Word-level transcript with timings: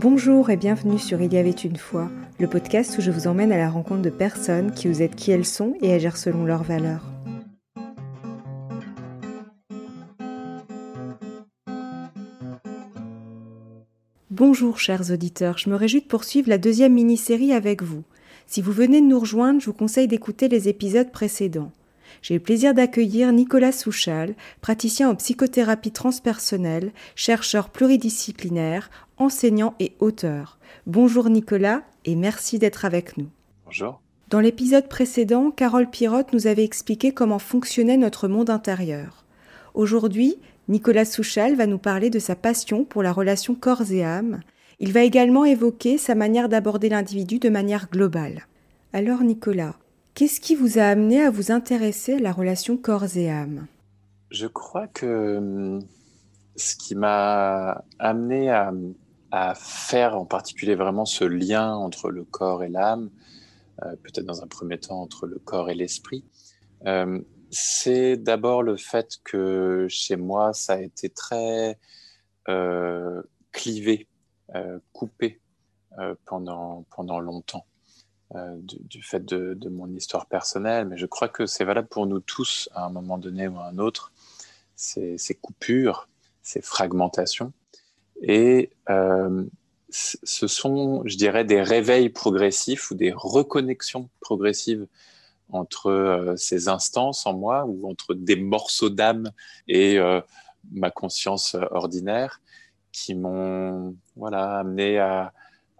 Bonjour 0.00 0.48
et 0.48 0.56
bienvenue 0.56 1.00
sur 1.00 1.20
Il 1.20 1.34
y 1.34 1.38
avait 1.38 1.50
une 1.50 1.74
fois, 1.74 2.08
le 2.38 2.46
podcast 2.46 2.96
où 2.96 3.00
je 3.00 3.10
vous 3.10 3.26
emmène 3.26 3.50
à 3.50 3.58
la 3.58 3.68
rencontre 3.68 4.02
de 4.02 4.10
personnes 4.10 4.70
qui 4.70 4.86
vous 4.86 5.02
êtes 5.02 5.16
qui 5.16 5.32
elles 5.32 5.44
sont 5.44 5.74
et 5.82 5.92
agir 5.92 6.16
selon 6.16 6.44
leurs 6.44 6.62
valeurs. 6.62 7.04
Bonjour 14.30 14.78
chers 14.78 15.10
auditeurs, 15.10 15.58
je 15.58 15.68
me 15.68 15.74
réjouis 15.74 16.02
de 16.02 16.06
poursuivre 16.06 16.48
la 16.48 16.58
deuxième 16.58 16.94
mini-série 16.94 17.52
avec 17.52 17.82
vous. 17.82 18.04
Si 18.46 18.62
vous 18.62 18.70
venez 18.70 19.00
de 19.00 19.06
nous 19.06 19.18
rejoindre, 19.18 19.60
je 19.60 19.66
vous 19.66 19.72
conseille 19.72 20.06
d'écouter 20.06 20.46
les 20.46 20.68
épisodes 20.68 21.10
précédents. 21.10 21.72
J'ai 22.22 22.34
le 22.34 22.40
plaisir 22.40 22.72
d'accueillir 22.72 23.32
Nicolas 23.32 23.72
Souchal, 23.72 24.34
praticien 24.60 25.08
en 25.10 25.14
psychothérapie 25.16 25.92
transpersonnelle, 25.92 26.92
chercheur 27.14 27.70
pluridisciplinaire, 27.70 28.90
enseignant 29.18 29.74
et 29.80 29.92
auteur. 30.00 30.58
Bonjour 30.86 31.28
Nicolas 31.28 31.82
et 32.04 32.14
merci 32.14 32.58
d'être 32.58 32.84
avec 32.84 33.16
nous. 33.16 33.28
Bonjour. 33.64 34.00
Dans 34.30 34.40
l'épisode 34.40 34.88
précédent, 34.88 35.50
Carole 35.50 35.88
Pirotte 35.88 36.32
nous 36.32 36.46
avait 36.46 36.64
expliqué 36.64 37.12
comment 37.12 37.38
fonctionnait 37.38 37.96
notre 37.96 38.28
monde 38.28 38.50
intérieur. 38.50 39.24
Aujourd'hui, 39.74 40.36
Nicolas 40.68 41.06
Souchal 41.06 41.54
va 41.54 41.66
nous 41.66 41.78
parler 41.78 42.10
de 42.10 42.18
sa 42.18 42.36
passion 42.36 42.84
pour 42.84 43.02
la 43.02 43.12
relation 43.12 43.54
corps 43.54 43.90
et 43.90 44.04
âme. 44.04 44.40
Il 44.80 44.92
va 44.92 45.02
également 45.02 45.44
évoquer 45.44 45.96
sa 45.96 46.14
manière 46.14 46.48
d'aborder 46.48 46.90
l'individu 46.90 47.38
de 47.38 47.48
manière 47.48 47.88
globale. 47.90 48.46
Alors 48.92 49.22
Nicolas, 49.22 49.76
qu'est-ce 50.14 50.40
qui 50.40 50.54
vous 50.54 50.78
a 50.78 50.82
amené 50.82 51.22
à 51.22 51.30
vous 51.30 51.50
intéresser 51.50 52.14
à 52.14 52.20
la 52.20 52.32
relation 52.32 52.76
corps 52.76 53.16
et 53.16 53.30
âme? 53.30 53.66
Je 54.30 54.46
crois 54.46 54.88
que 54.88 55.38
hum, 55.38 55.80
ce 56.56 56.76
qui 56.76 56.94
m'a 56.94 57.84
amené 57.98 58.50
à, 58.50 58.72
faire 59.54 60.16
en 60.16 60.24
particulier 60.24 60.74
vraiment 60.74 61.04
ce 61.04 61.24
lien 61.24 61.74
entre 61.74 62.10
le 62.10 62.24
corps 62.24 62.64
et 62.64 62.68
l'âme, 62.68 63.10
euh, 63.84 63.94
peut-être 64.02 64.24
dans 64.24 64.42
un 64.42 64.46
premier 64.46 64.78
temps 64.78 65.00
entre 65.00 65.26
le 65.26 65.38
corps 65.38 65.70
et 65.70 65.74
l'esprit, 65.74 66.24
euh, 66.86 67.20
c'est 67.50 68.16
d'abord 68.16 68.62
le 68.62 68.76
fait 68.76 69.18
que 69.24 69.86
chez 69.88 70.16
moi, 70.16 70.52
ça 70.52 70.74
a 70.74 70.80
été 70.80 71.08
très 71.08 71.78
euh, 72.48 73.22
clivé, 73.52 74.06
coupé 74.92 75.40
pendant, 76.24 76.84
pendant 76.90 77.20
longtemps. 77.20 77.66
Du, 78.58 79.02
fait 79.02 79.24
de, 79.24 79.68
mon 79.70 79.88
histoire 79.94 80.26
personnelle, 80.26 80.86
mais 80.86 80.98
je 80.98 81.06
crois 81.06 81.28
que 81.28 81.46
c'est 81.46 81.64
valable 81.64 81.88
pour 81.88 82.06
nous 82.06 82.20
tous 82.20 82.68
à 82.74 82.84
un 82.84 82.90
moment 82.90 83.16
donné 83.16 83.48
ou 83.48 83.58
à 83.58 83.66
un 83.66 83.78
autre, 83.78 84.12
ces 84.74 85.38
coupures, 85.40 86.08
ces 86.42 86.60
fragmentations. 86.60 87.52
Et 88.22 88.70
ce 89.90 90.46
sont, 90.46 91.02
je 91.06 91.16
dirais, 91.16 91.44
des 91.44 91.62
réveils 91.62 92.10
progressifs 92.10 92.90
ou 92.90 92.94
des 92.94 93.12
reconnexions 93.12 94.08
progressives 94.20 94.86
entre 95.50 95.90
euh, 95.90 96.36
ces 96.36 96.68
instances 96.68 97.26
en 97.26 97.34
moi 97.34 97.64
ou 97.64 97.88
entre 97.88 98.14
des 98.14 98.36
morceaux 98.36 98.90
d'âme 98.90 99.30
et 99.66 99.98
euh, 99.98 100.20
ma 100.72 100.90
conscience 100.90 101.56
ordinaire 101.70 102.42
qui 102.92 103.14
m'ont 103.14 103.96
voilà, 104.16 104.58
amené 104.58 104.98
à, 104.98 105.32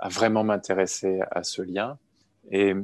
vraiment 0.09 0.45
m'intéresser 0.45 1.21
à 1.31 1.43
ce 1.43 1.61
lien. 1.61 1.99
Et 2.51 2.75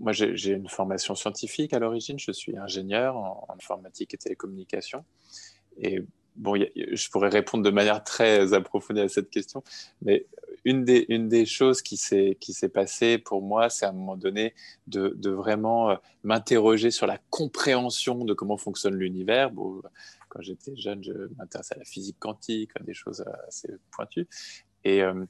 moi, 0.00 0.12
j'ai 0.12 0.50
une 0.50 0.68
formation 0.68 1.14
scientifique 1.14 1.74
à 1.74 1.78
l'origine. 1.78 2.18
Je 2.18 2.32
suis 2.32 2.56
ingénieur 2.56 3.16
en, 3.16 3.46
informatique 3.50 4.14
et 4.14 4.16
télécommunication. 4.16 5.04
Et 5.78 6.02
bon, 6.36 6.56
je 6.56 7.10
pourrais 7.10 7.28
répondre 7.28 7.64
de 7.64 7.70
manière 7.70 8.04
très 8.04 8.52
approfondie 8.52 9.00
à 9.00 9.08
cette 9.08 9.30
question, 9.30 9.62
mais 10.02 10.26
une 10.64 10.84
des, 10.84 11.46
choses 11.46 11.80
qui 11.80 11.96
s'est 11.96 12.68
passée 12.72 13.18
pour 13.18 13.40
moi, 13.40 13.70
c'est 13.70 13.86
à 13.86 13.90
un 13.90 13.92
moment 13.92 14.16
donné 14.16 14.52
de, 14.88 15.30
vraiment 15.30 15.90
euh, 15.90 15.96
m'interroger 16.24 16.90
sur 16.90 17.06
la 17.06 17.18
compréhension 17.30 18.24
de 18.24 18.34
comment 18.34 18.56
fonctionne 18.56 18.96
l'univers. 18.96 19.52
Bon, 19.52 19.80
quand 20.28 20.42
j'étais 20.42 20.76
jeune, 20.76 21.04
je 21.04 21.12
m'intéressais 21.38 21.76
à 21.76 21.78
la 21.78 21.84
physique 21.84 22.16
quantique, 22.18 22.70
à 22.74 22.82
des 22.82 22.94
choses 22.94 23.24
assez 23.46 23.68
pointues. 23.92 24.26
Euh, 24.86 25.24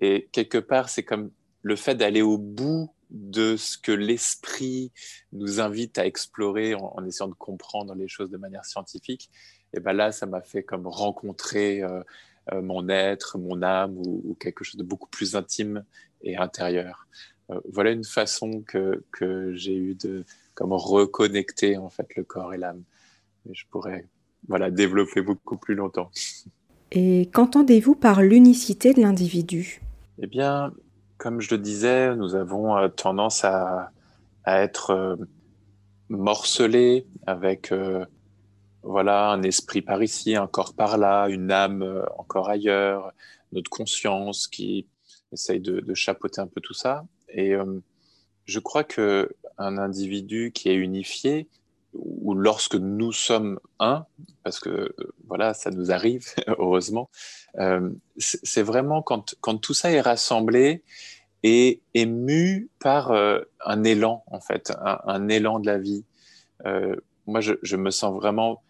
et 0.00 0.28
quelque 0.30 0.58
part, 0.58 0.90
c'est 0.90 1.04
comme 1.04 1.30
le 1.62 1.76
fait 1.76 1.94
d'aller 1.94 2.22
au 2.22 2.36
bout 2.36 2.90
de 3.10 3.56
ce 3.56 3.78
que 3.78 3.92
l'esprit 3.92 4.90
nous 5.32 5.60
invite 5.60 5.98
à 5.98 6.06
explorer 6.06 6.74
en, 6.74 7.04
essayant 7.06 7.28
de 7.28 7.34
comprendre 7.34 7.94
les 7.94 8.08
choses 8.08 8.30
de 8.30 8.38
manière 8.38 8.64
scientifique. 8.64 9.30
Et 9.74 9.80
ben 9.80 9.92
là, 9.92 10.12
ça 10.12 10.26
m'a 10.26 10.42
fait 10.42 10.62
comme 10.62 10.86
rencontrer 10.86 11.82
euh, 11.82 12.02
euh, 12.52 12.60
mon 12.60 12.88
être, 12.88 13.38
mon 13.38 13.62
âme 13.62 13.96
ou, 13.98 14.36
quelque 14.40 14.64
chose 14.64 14.76
de 14.76 14.82
beaucoup 14.82 15.08
plus 15.08 15.36
intime 15.36 15.84
et 16.22 16.36
intérieur. 16.36 17.06
Euh, 17.50 17.60
voilà 17.72 17.92
une 17.92 18.04
façon 18.04 18.62
que, 18.62 19.04
que 19.12 19.54
j'ai 19.54 19.76
eu 19.76 19.94
de 19.94 20.24
comme 20.54 20.72
reconnecter 20.72 21.76
en 21.76 21.88
fait 21.88 22.16
le 22.16 22.24
corps 22.24 22.52
et 22.52 22.58
l'âme. 22.58 22.82
Mais 23.46 23.54
je 23.54 23.64
pourrais 23.70 24.06
voilà 24.48 24.70
développer 24.70 25.22
beaucoup 25.22 25.56
plus 25.56 25.74
longtemps. 25.74 26.10
Et 26.94 27.30
qu'entendez-vous 27.32 27.94
par 27.94 28.20
l'unicité 28.20 28.92
de 28.92 29.00
l'individu? 29.00 29.80
Eh 30.18 30.26
bien, 30.26 30.74
comme 31.16 31.40
je 31.40 31.54
le 31.54 31.58
disais, 31.58 32.14
nous 32.14 32.34
avons 32.34 32.76
euh, 32.76 32.88
tendance 32.88 33.44
à, 33.44 33.92
à 34.44 34.60
être 34.60 35.16
morcelés 36.10 37.06
avec 37.26 37.72
voilà, 38.82 39.30
un 39.30 39.42
esprit 39.42 39.80
par 39.80 40.02
ici, 40.02 40.34
un 40.34 40.46
corps 40.46 40.74
par 40.74 40.98
là, 40.98 41.28
une 41.28 41.50
âme 41.52 41.82
euh, 41.82 42.04
encore 42.18 42.48
ailleurs, 42.48 43.12
notre 43.52 43.70
conscience 43.70 44.48
qui 44.48 44.86
essaye 45.32 45.60
de, 45.60 45.94
chapeauter 45.94 46.40
un 46.40 46.46
peu 46.46 46.60
tout 46.60 46.74
ça. 46.74 47.04
Et 47.28 47.54
euh, 47.54 47.80
je 48.44 48.58
crois 48.58 48.84
que 48.84 49.30
un 49.58 49.78
individu 49.78 50.50
qui 50.52 50.68
est 50.68 50.74
unifié, 50.74 51.48
ou 51.94 52.34
lorsque 52.34 52.74
nous 52.74 53.12
sommes 53.12 53.60
un, 53.78 54.06
parce 54.42 54.58
que 54.58 54.70
euh, 54.70 55.14
voilà, 55.28 55.54
ça 55.54 55.70
nous 55.70 55.92
arrive, 55.92 56.26
heureusement, 56.58 57.08
c'est 58.16 58.62
vraiment 58.62 59.02
quand, 59.02 59.34
quand 59.40 59.58
tout 59.58 59.74
ça 59.74 59.92
est 59.92 60.00
rassemblé 60.00 60.82
et 61.42 61.82
est 61.94 62.06
mu 62.06 62.70
par 62.78 63.12
un 63.12 63.84
élan, 63.84 64.22
en 64.28 64.40
fait, 64.40 64.72
un, 64.80 65.28
élan 65.28 65.58
de 65.58 65.66
la 65.66 65.76
vie. 65.76 66.04
moi, 67.26 67.40
je, 67.40 67.76
me 67.76 67.90
sens 67.90 68.14
vraiment 68.14 68.62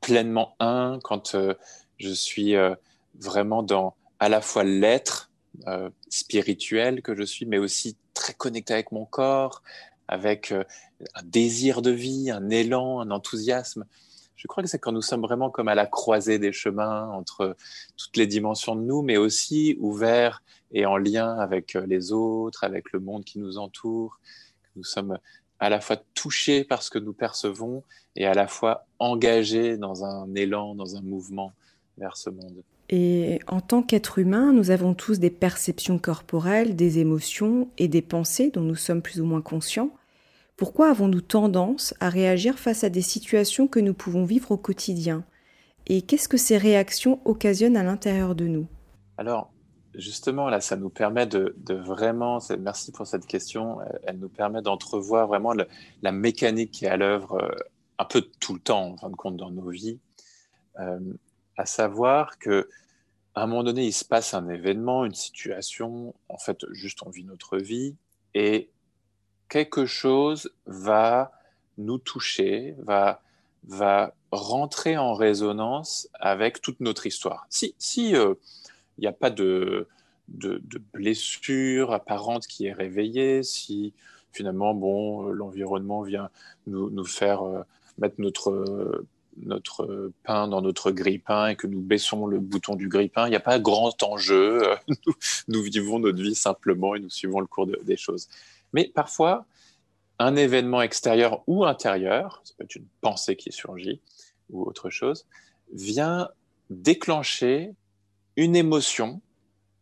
pleinement 0.00 0.54
un, 0.60 0.98
quand 1.02 1.34
euh, 1.34 1.54
je 1.98 2.10
suis 2.10 2.54
euh, 2.54 2.74
vraiment 3.18 3.62
dans 3.62 3.94
à 4.18 4.28
la 4.28 4.40
fois 4.40 4.64
l'être 4.64 5.30
euh, 5.66 5.90
spirituel 6.08 7.02
que 7.02 7.14
je 7.14 7.22
suis, 7.22 7.46
mais 7.46 7.58
aussi 7.58 7.96
très 8.14 8.34
connecté 8.34 8.74
avec 8.74 8.92
mon 8.92 9.04
corps, 9.04 9.62
avec 10.08 10.52
un 10.52 11.22
désir 11.24 11.82
de 11.82 11.90
vie, 11.90 12.30
un 12.30 12.48
élan, 12.48 13.00
un 13.00 13.10
enthousiasme. 13.10 13.84
Je 14.36 14.46
crois 14.46 14.62
que 14.62 14.68
c'est 14.68 14.78
quand 14.78 14.92
nous 14.92 15.02
sommes 15.02 15.22
vraiment 15.22 15.50
comme 15.50 15.68
à 15.68 15.74
la 15.74 15.86
croisée 15.86 16.38
des 16.38 16.52
chemins 16.52 17.08
entre 17.10 17.56
toutes 17.96 18.16
les 18.16 18.26
dimensions 18.26 18.76
de 18.76 18.82
nous, 18.82 19.02
mais 19.02 19.16
aussi 19.16 19.76
ouverts 19.80 20.42
et 20.72 20.86
en 20.86 20.96
lien 20.96 21.36
avec 21.38 21.74
les 21.74 22.12
autres, 22.12 22.64
avec 22.64 22.92
le 22.92 23.00
monde 23.00 23.24
qui 23.24 23.38
nous 23.38 23.58
entoure. 23.58 24.20
Nous 24.76 24.84
sommes 24.84 25.18
à 25.60 25.68
la 25.70 25.80
fois 25.80 25.96
touchés 26.14 26.64
par 26.64 26.82
ce 26.82 26.90
que 26.90 26.98
nous 26.98 27.12
percevons 27.12 27.82
et 28.14 28.26
à 28.26 28.34
la 28.34 28.46
fois 28.46 28.86
engagés 28.98 29.76
dans 29.76 30.04
un 30.04 30.34
élan, 30.34 30.74
dans 30.74 30.96
un 30.96 31.00
mouvement 31.00 31.52
vers 31.98 32.16
ce 32.16 32.30
monde. 32.30 32.62
Et 32.88 33.40
en 33.48 33.60
tant 33.60 33.82
qu'être 33.82 34.18
humain, 34.18 34.52
nous 34.52 34.70
avons 34.70 34.94
tous 34.94 35.18
des 35.18 35.30
perceptions 35.30 35.98
corporelles, 35.98 36.76
des 36.76 36.98
émotions 36.98 37.68
et 37.78 37.88
des 37.88 38.02
pensées 38.02 38.50
dont 38.50 38.60
nous 38.60 38.76
sommes 38.76 39.02
plus 39.02 39.20
ou 39.20 39.24
moins 39.24 39.42
conscients. 39.42 39.90
Pourquoi 40.56 40.90
avons-nous 40.90 41.20
tendance 41.20 41.94
à 42.00 42.08
réagir 42.08 42.58
face 42.58 42.84
à 42.84 42.88
des 42.88 43.02
situations 43.02 43.66
que 43.66 43.80
nous 43.80 43.94
pouvons 43.94 44.24
vivre 44.24 44.52
au 44.52 44.56
quotidien? 44.56 45.24
Et 45.86 46.02
qu'est-ce 46.02 46.28
que 46.28 46.36
ces 46.36 46.58
réactions 46.58 47.20
occasionnent 47.24 47.76
à 47.76 47.82
l'intérieur 47.82 48.34
de 48.34 48.46
nous? 48.46 48.66
Alors, 49.18 49.50
justement, 49.96 50.48
là, 50.48 50.60
ça 50.60 50.76
nous 50.76 50.90
permet 50.90 51.26
de, 51.26 51.54
vraiment, 51.68 52.38
merci 52.58 52.92
pour 52.92 53.06
cette 53.06 53.26
question, 53.26 53.78
elle, 54.04 54.18
nous 54.18 54.28
permet 54.28 54.62
d'entrevoir 54.62 55.26
vraiment 55.26 55.54
la 56.02 56.12
mécanique 56.12 56.70
qui 56.70 56.84
est 56.84 56.88
à 56.88 56.96
l'œuvre 56.96 57.42
euh, 57.42 57.54
un 57.98 58.04
peu 58.04 58.22
tout 58.40 58.54
le 58.54 58.60
temps, 58.60 58.92
en 58.92 58.96
fin 58.96 59.10
de 59.10 59.16
compte, 59.16 59.36
dans 59.36 59.50
nos 59.50 59.68
vies, 59.70 59.98
euh, 60.78 61.00
à 61.56 61.66
savoir 61.66 62.38
que 62.38 62.68
à 63.34 63.42
un 63.42 63.46
moment 63.46 63.64
donné, 63.64 63.84
il 63.84 63.92
se 63.92 64.04
passe 64.04 64.32
un 64.32 64.48
événement, 64.48 65.04
une 65.04 65.14
situation, 65.14 66.14
en 66.30 66.38
fait, 66.38 66.64
juste 66.72 67.02
on 67.04 67.10
vit 67.10 67.24
notre 67.24 67.58
vie, 67.58 67.94
et 68.32 68.70
quelque 69.50 69.84
chose 69.84 70.50
va 70.64 71.32
nous 71.76 71.98
toucher, 71.98 72.74
va, 72.78 73.20
va 73.66 74.14
rentrer 74.30 74.96
en 74.96 75.12
résonance 75.12 76.08
avec 76.14 76.62
toute 76.62 76.80
notre 76.80 77.06
histoire. 77.06 77.46
Si, 77.50 77.74
si 77.78 78.16
euh, 78.16 78.34
il 78.98 79.02
n'y 79.02 79.06
a 79.06 79.12
pas 79.12 79.30
de, 79.30 79.88
blessure 80.92 81.92
apparente 81.92 82.46
qui 82.46 82.66
est 82.66 82.72
réveillée, 82.72 83.42
si 83.42 83.92
finalement, 84.32 84.74
bon, 84.74 85.22
l'environnement 85.28 86.02
vient 86.02 86.30
nous, 86.66 87.04
faire 87.04 87.42
euh, 87.42 87.62
mettre 87.98 88.16
notre, 88.18 89.04
notre 89.38 90.12
pain 90.24 90.48
dans 90.48 90.62
notre 90.62 90.90
grille-pain 90.90 91.48
et 91.48 91.56
que 91.56 91.66
nous 91.66 91.80
baissons 91.80 92.26
le 92.26 92.38
bouton 92.38 92.74
du 92.74 92.88
grille-pain, 92.88 93.26
il 93.26 93.30
n'y 93.30 93.36
a 93.36 93.40
pas 93.40 93.58
grand 93.58 94.02
enjeu. 94.02 94.62
Nous, 95.48 95.62
vivons 95.62 95.98
notre 95.98 96.20
vie 96.22 96.34
simplement 96.34 96.94
et 96.94 97.00
nous 97.00 97.10
suivons 97.10 97.40
le 97.40 97.46
cours 97.46 97.66
des 97.66 97.96
choses. 97.96 98.28
Mais 98.72 98.90
parfois, 98.94 99.46
un 100.18 100.36
événement 100.36 100.82
extérieur 100.82 101.42
ou 101.46 101.64
intérieur, 101.64 102.40
ça 102.44 102.54
peut 102.56 102.64
être 102.64 102.76
une 102.76 102.86
pensée 103.00 103.36
qui 103.36 103.52
surgit 103.52 104.00
ou 104.50 104.62
autre 104.62 104.90
chose, 104.90 105.26
vient 105.72 106.28
déclencher 106.70 107.72
une 108.36 108.56
émotion, 108.56 109.20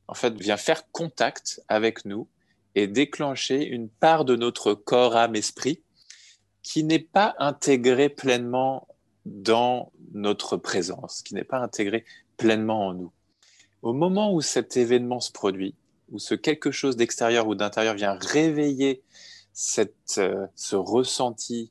en 0.09 0.15
fait, 0.15 0.35
vient 0.35 0.57
faire 0.57 0.91
contact 0.91 1.63
avec 1.69 2.05
nous 2.05 2.29
et 2.75 2.87
déclencher 2.87 3.65
une 3.65 3.89
part 3.89 4.25
de 4.25 4.37
notre 4.37 4.75
corps, 4.75 5.17
âme, 5.17 5.37
esprit 5.37 5.81
qui 6.63 6.83
n'est 6.83 6.99
pas 6.99 7.35
intégrée 7.39 8.09
pleinement 8.09 8.89
dans 9.27 9.93
notre 10.13 10.57
présence, 10.57 11.23
qui 11.23 11.35
n'est 11.35 11.45
pas 11.45 11.59
intégrée 11.59 12.05
pleinement 12.37 12.89
en 12.89 12.95
nous. 12.95 13.13
Au 13.83 13.93
moment 13.93 14.33
où 14.33 14.41
cet 14.41 14.77
événement 14.77 15.21
se 15.21 15.31
produit, 15.31 15.75
où 16.11 16.19
ce 16.19 16.35
quelque 16.35 16.71
chose 16.71 16.97
d'extérieur 16.97 17.47
ou 17.47 17.55
d'intérieur 17.55 17.95
vient 17.95 18.15
réveiller 18.15 19.03
cette, 19.53 20.17
euh, 20.19 20.47
ce 20.55 20.77
ressenti 20.77 21.71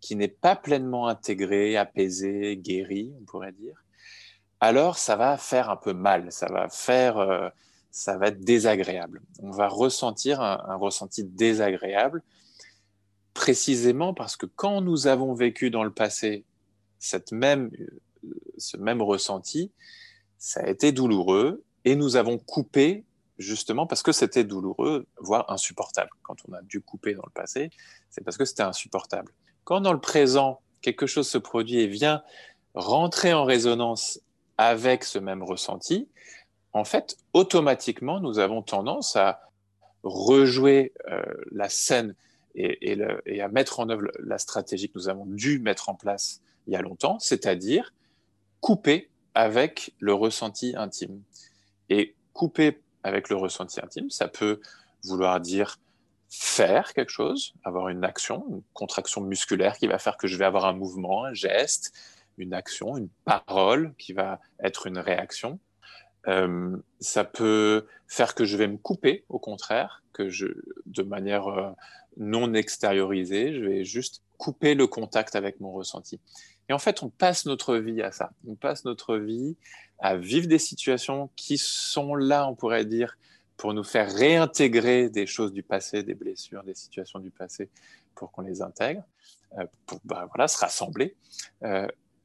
qui 0.00 0.16
n'est 0.16 0.28
pas 0.28 0.56
pleinement 0.56 1.06
intégré, 1.06 1.76
apaisé, 1.76 2.56
guéri, 2.56 3.12
on 3.20 3.24
pourrait 3.24 3.52
dire, 3.52 3.84
alors 4.60 4.98
ça 4.98 5.16
va 5.16 5.36
faire 5.38 5.70
un 5.70 5.76
peu 5.76 5.92
mal, 5.92 6.30
ça 6.30 6.46
va 6.46 6.68
faire, 6.68 7.18
euh, 7.18 7.48
ça 7.90 8.18
va 8.18 8.28
être 8.28 8.40
désagréable. 8.40 9.22
On 9.42 9.50
va 9.50 9.68
ressentir 9.68 10.40
un, 10.40 10.76
ressenti 10.76 11.24
désagréable, 11.24 12.22
précisément 13.32 14.12
parce 14.12 14.36
que 14.36 14.46
quand 14.46 14.82
nous 14.82 15.06
avons 15.06 15.34
vécu 15.34 15.70
dans 15.70 15.84
le 15.84 15.90
passé 15.90 16.44
cette 16.98 17.32
même, 17.32 17.70
euh, 17.80 18.34
ce 18.58 18.76
même 18.76 19.00
ressenti, 19.00 19.70
ça 20.38 20.60
a 20.60 20.68
été 20.68 20.92
douloureux 20.92 21.62
et 21.86 21.96
nous 21.96 22.16
avons 22.16 22.38
coupé 22.38 23.04
justement 23.38 23.86
parce 23.86 24.02
que 24.02 24.12
c'était 24.12 24.44
douloureux, 24.44 25.06
voire 25.18 25.50
insupportable. 25.50 26.10
Quand 26.22 26.36
on 26.46 26.52
a 26.52 26.60
dû 26.60 26.82
couper 26.82 27.14
dans 27.14 27.24
le 27.24 27.32
passé, 27.32 27.70
c'est 28.10 28.22
parce 28.22 28.36
que 28.36 28.44
c'était 28.44 28.62
insupportable. 28.62 29.32
Quand 29.64 29.80
dans 29.80 29.94
le 29.94 30.00
présent, 30.00 30.60
quelque 30.82 31.06
chose 31.06 31.28
se 31.28 31.38
produit 31.38 31.80
et 31.80 31.86
vient 31.86 32.22
rentrer 32.74 33.32
en 33.32 33.44
résonance 33.44 34.20
avec 34.60 35.04
ce 35.04 35.18
même 35.18 35.42
ressenti, 35.42 36.06
en 36.74 36.84
fait, 36.84 37.16
automatiquement, 37.32 38.20
nous 38.20 38.38
avons 38.38 38.60
tendance 38.60 39.16
à 39.16 39.40
rejouer 40.02 40.92
euh, 41.10 41.22
la 41.50 41.70
scène 41.70 42.14
et, 42.54 42.92
et, 43.24 43.40
à 43.40 43.48
mettre 43.48 43.80
en 43.80 43.88
œuvre 43.88 44.12
la 44.18 44.36
stratégie 44.36 44.90
que 44.90 44.98
nous 44.98 45.08
avons 45.08 45.24
dû 45.24 45.60
mettre 45.60 45.88
en 45.88 45.94
place 45.94 46.42
il 46.66 46.74
y 46.74 46.76
a 46.76 46.82
longtemps, 46.82 47.18
c'est-à-dire 47.20 47.94
couper 48.60 49.08
avec 49.34 49.94
le 49.98 50.12
ressenti 50.12 50.74
intime. 50.76 51.22
Et 51.88 52.14
couper 52.34 52.82
avec 53.02 53.30
le 53.30 53.36
ressenti 53.36 53.80
intime. 53.80 54.10
Ça 54.10 54.28
peut 54.28 54.60
vouloir 55.04 55.40
dire 55.40 55.78
faire 56.28 56.92
quelque 56.92 57.10
chose, 57.10 57.54
avoir 57.64 57.88
une 57.88 58.04
action, 58.04 58.44
une 58.50 58.62
contraction 58.74 59.22
musculaire 59.22 59.78
qui 59.78 59.86
va 59.86 59.98
faire 59.98 60.18
que 60.18 60.26
je 60.26 60.36
vais 60.36 60.44
avoir 60.44 60.66
un 60.66 60.74
mouvement, 60.74 61.24
un 61.24 61.32
geste, 61.32 61.94
une 62.38 62.54
action, 62.54 62.96
une 62.96 63.08
parole 63.24 63.94
qui 63.98 64.12
va 64.12 64.40
être 64.62 64.86
une 64.86 64.98
réaction. 64.98 65.58
Euh, 66.28 66.76
ça 67.00 67.24
peut 67.24 67.86
faire 68.06 68.34
que 68.34 68.44
je 68.44 68.56
vais 68.56 68.68
me 68.68 68.76
couper, 68.76 69.24
au 69.28 69.38
contraire, 69.38 70.02
que 70.12 70.28
je, 70.28 70.46
de 70.86 71.02
manière 71.02 71.48
euh, 71.48 71.70
non 72.16 72.52
extériorisée, 72.54 73.54
je 73.54 73.64
vais 73.64 73.84
juste 73.84 74.22
couper 74.36 74.74
le 74.74 74.86
contact 74.86 75.36
avec 75.36 75.60
mon 75.60 75.72
ressenti. 75.72 76.20
Et 76.68 76.72
en 76.72 76.78
fait, 76.78 77.02
on 77.02 77.08
passe 77.08 77.46
notre 77.46 77.76
vie 77.76 78.02
à 78.02 78.12
ça. 78.12 78.30
On 78.46 78.54
passe 78.54 78.84
notre 78.84 79.16
vie 79.16 79.56
à 79.98 80.16
vivre 80.16 80.46
des 80.46 80.58
situations 80.58 81.30
qui 81.36 81.58
sont 81.58 82.14
là, 82.14 82.48
on 82.48 82.54
pourrait 82.54 82.84
dire, 82.84 83.16
pour 83.56 83.74
nous 83.74 83.84
faire 83.84 84.10
réintégrer 84.10 85.10
des 85.10 85.26
choses 85.26 85.52
du 85.52 85.62
passé, 85.62 86.02
des 86.02 86.14
blessures, 86.14 86.62
des 86.62 86.74
situations 86.74 87.18
du 87.18 87.30
passé, 87.30 87.68
pour 88.14 88.30
qu'on 88.32 88.42
les 88.42 88.62
intègre, 88.62 89.02
euh, 89.58 89.66
pour 89.86 90.00
bah, 90.04 90.26
voilà, 90.32 90.48
se 90.48 90.58
rassembler. 90.58 91.14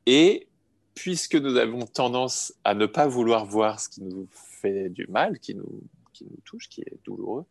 Et 0.05 0.47
puisque 0.93 1.35
nous 1.35 1.57
avons 1.57 1.85
tendance 1.85 2.53
à 2.63 2.73
ne 2.73 2.85
pas 2.85 3.07
vouloir 3.07 3.45
voir 3.45 3.79
ce 3.79 3.89
qui 3.89 4.01
nous 4.01 4.27
fait 4.31 4.89
du 4.89 5.07
mal, 5.07 5.39
qui 5.39 5.55
nous, 5.55 5.81
qui 6.13 6.25
nous 6.25 6.39
touche, 6.45 6.69
qui 6.69 6.81
est 6.81 6.97
douloureux, 7.03 7.45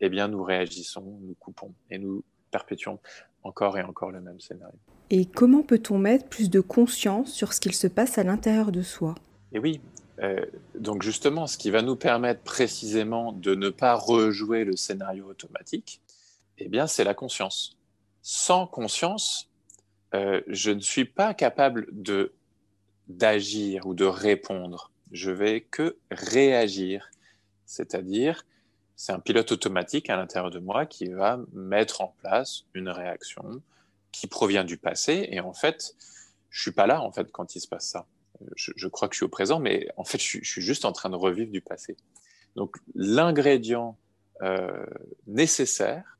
eh 0.00 0.08
bien 0.08 0.28
nous 0.28 0.42
réagissons, 0.42 1.18
nous 1.22 1.34
coupons 1.38 1.72
et 1.90 1.98
nous 1.98 2.24
perpétuons 2.50 2.98
encore 3.44 3.78
et 3.78 3.82
encore 3.82 4.10
le 4.10 4.20
même 4.20 4.40
scénario. 4.40 4.78
Et 5.10 5.24
comment 5.24 5.62
peut-on 5.62 5.98
mettre 5.98 6.28
plus 6.28 6.50
de 6.50 6.60
conscience 6.60 7.32
sur 7.32 7.52
ce 7.52 7.60
qu'il 7.60 7.74
se 7.74 7.86
passe 7.86 8.18
à 8.18 8.24
l'intérieur 8.24 8.72
de 8.72 8.82
soi? 8.82 9.14
Et 9.52 9.58
oui, 9.58 9.80
euh, 10.20 10.44
donc 10.74 11.02
justement, 11.02 11.46
ce 11.46 11.56
qui 11.56 11.70
va 11.70 11.82
nous 11.82 11.96
permettre 11.96 12.42
précisément 12.42 13.32
de 13.32 13.54
ne 13.54 13.70
pas 13.70 13.94
rejouer 13.94 14.64
le 14.64 14.76
scénario 14.76 15.26
automatique, 15.26 16.00
eh 16.58 16.68
bien, 16.68 16.86
c'est 16.86 17.04
la 17.04 17.14
conscience. 17.14 17.78
Sans 18.22 18.66
conscience, 18.66 19.48
euh, 20.14 20.40
je 20.46 20.70
ne 20.70 20.80
suis 20.80 21.04
pas 21.04 21.34
capable 21.34 21.86
de 21.90 22.32
d'agir 23.08 23.86
ou 23.86 23.94
de 23.94 24.04
répondre. 24.04 24.90
Je 25.12 25.30
vais 25.30 25.62
que 25.62 25.96
réagir, 26.10 27.10
c'est-à-dire 27.64 28.44
c'est 28.96 29.12
un 29.12 29.20
pilote 29.20 29.50
automatique 29.52 30.10
à 30.10 30.16
l'intérieur 30.16 30.50
de 30.50 30.58
moi 30.58 30.84
qui 30.84 31.08
va 31.08 31.40
mettre 31.52 32.02
en 32.02 32.14
place 32.18 32.64
une 32.74 32.90
réaction 32.90 33.62
qui 34.12 34.26
provient 34.26 34.64
du 34.64 34.76
passé 34.76 35.28
et 35.30 35.40
en 35.40 35.54
fait, 35.54 35.94
je 36.50 36.60
suis 36.60 36.72
pas 36.72 36.86
là 36.86 37.00
en 37.00 37.12
fait 37.12 37.30
quand 37.32 37.54
il 37.54 37.60
se 37.60 37.68
passe 37.68 37.88
ça 37.88 38.06
je, 38.56 38.88
crois 38.88 39.08
que 39.08 39.14
je 39.14 39.18
suis 39.18 39.24
au 39.24 39.28
présent, 39.28 39.60
mais 39.60 39.88
en 39.96 40.04
fait, 40.04 40.18
je, 40.18 40.44
suis 40.44 40.62
juste 40.62 40.84
en 40.84 40.92
train 40.92 41.10
de 41.10 41.16
revivre 41.16 41.50
du 41.50 41.60
passé. 41.60 41.96
Donc, 42.56 42.76
l'ingrédient 42.94 43.96
euh, 44.42 44.86
nécessaire, 45.26 46.18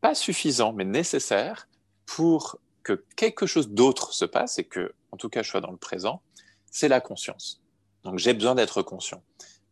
pas 0.00 0.14
suffisant, 0.14 0.72
mais 0.72 0.84
nécessaire 0.84 1.68
pour 2.06 2.58
que 2.82 3.04
quelque 3.16 3.46
chose 3.46 3.70
d'autre 3.70 4.12
se 4.12 4.24
passe 4.24 4.58
et 4.58 4.64
que, 4.64 4.94
en 5.12 5.16
tout 5.16 5.28
cas, 5.28 5.42
je 5.42 5.50
sois 5.50 5.60
dans 5.60 5.70
le 5.70 5.76
présent, 5.76 6.22
c'est 6.70 6.88
la 6.88 7.00
conscience. 7.00 7.60
Donc, 8.04 8.18
j'ai 8.18 8.34
besoin 8.34 8.54
d'être 8.54 8.82
conscient. 8.82 9.22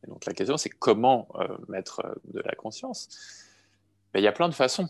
Et 0.04 0.06
donc, 0.08 0.26
la 0.26 0.32
question, 0.32 0.56
c'est 0.56 0.70
comment 0.70 1.28
euh, 1.36 1.48
mettre 1.68 2.02
euh, 2.04 2.14
de 2.24 2.40
la 2.40 2.54
conscience 2.54 3.08
ben, 4.12 4.20
Il 4.20 4.22
y 4.22 4.28
a 4.28 4.32
plein 4.32 4.48
de 4.48 4.54
façons. 4.54 4.88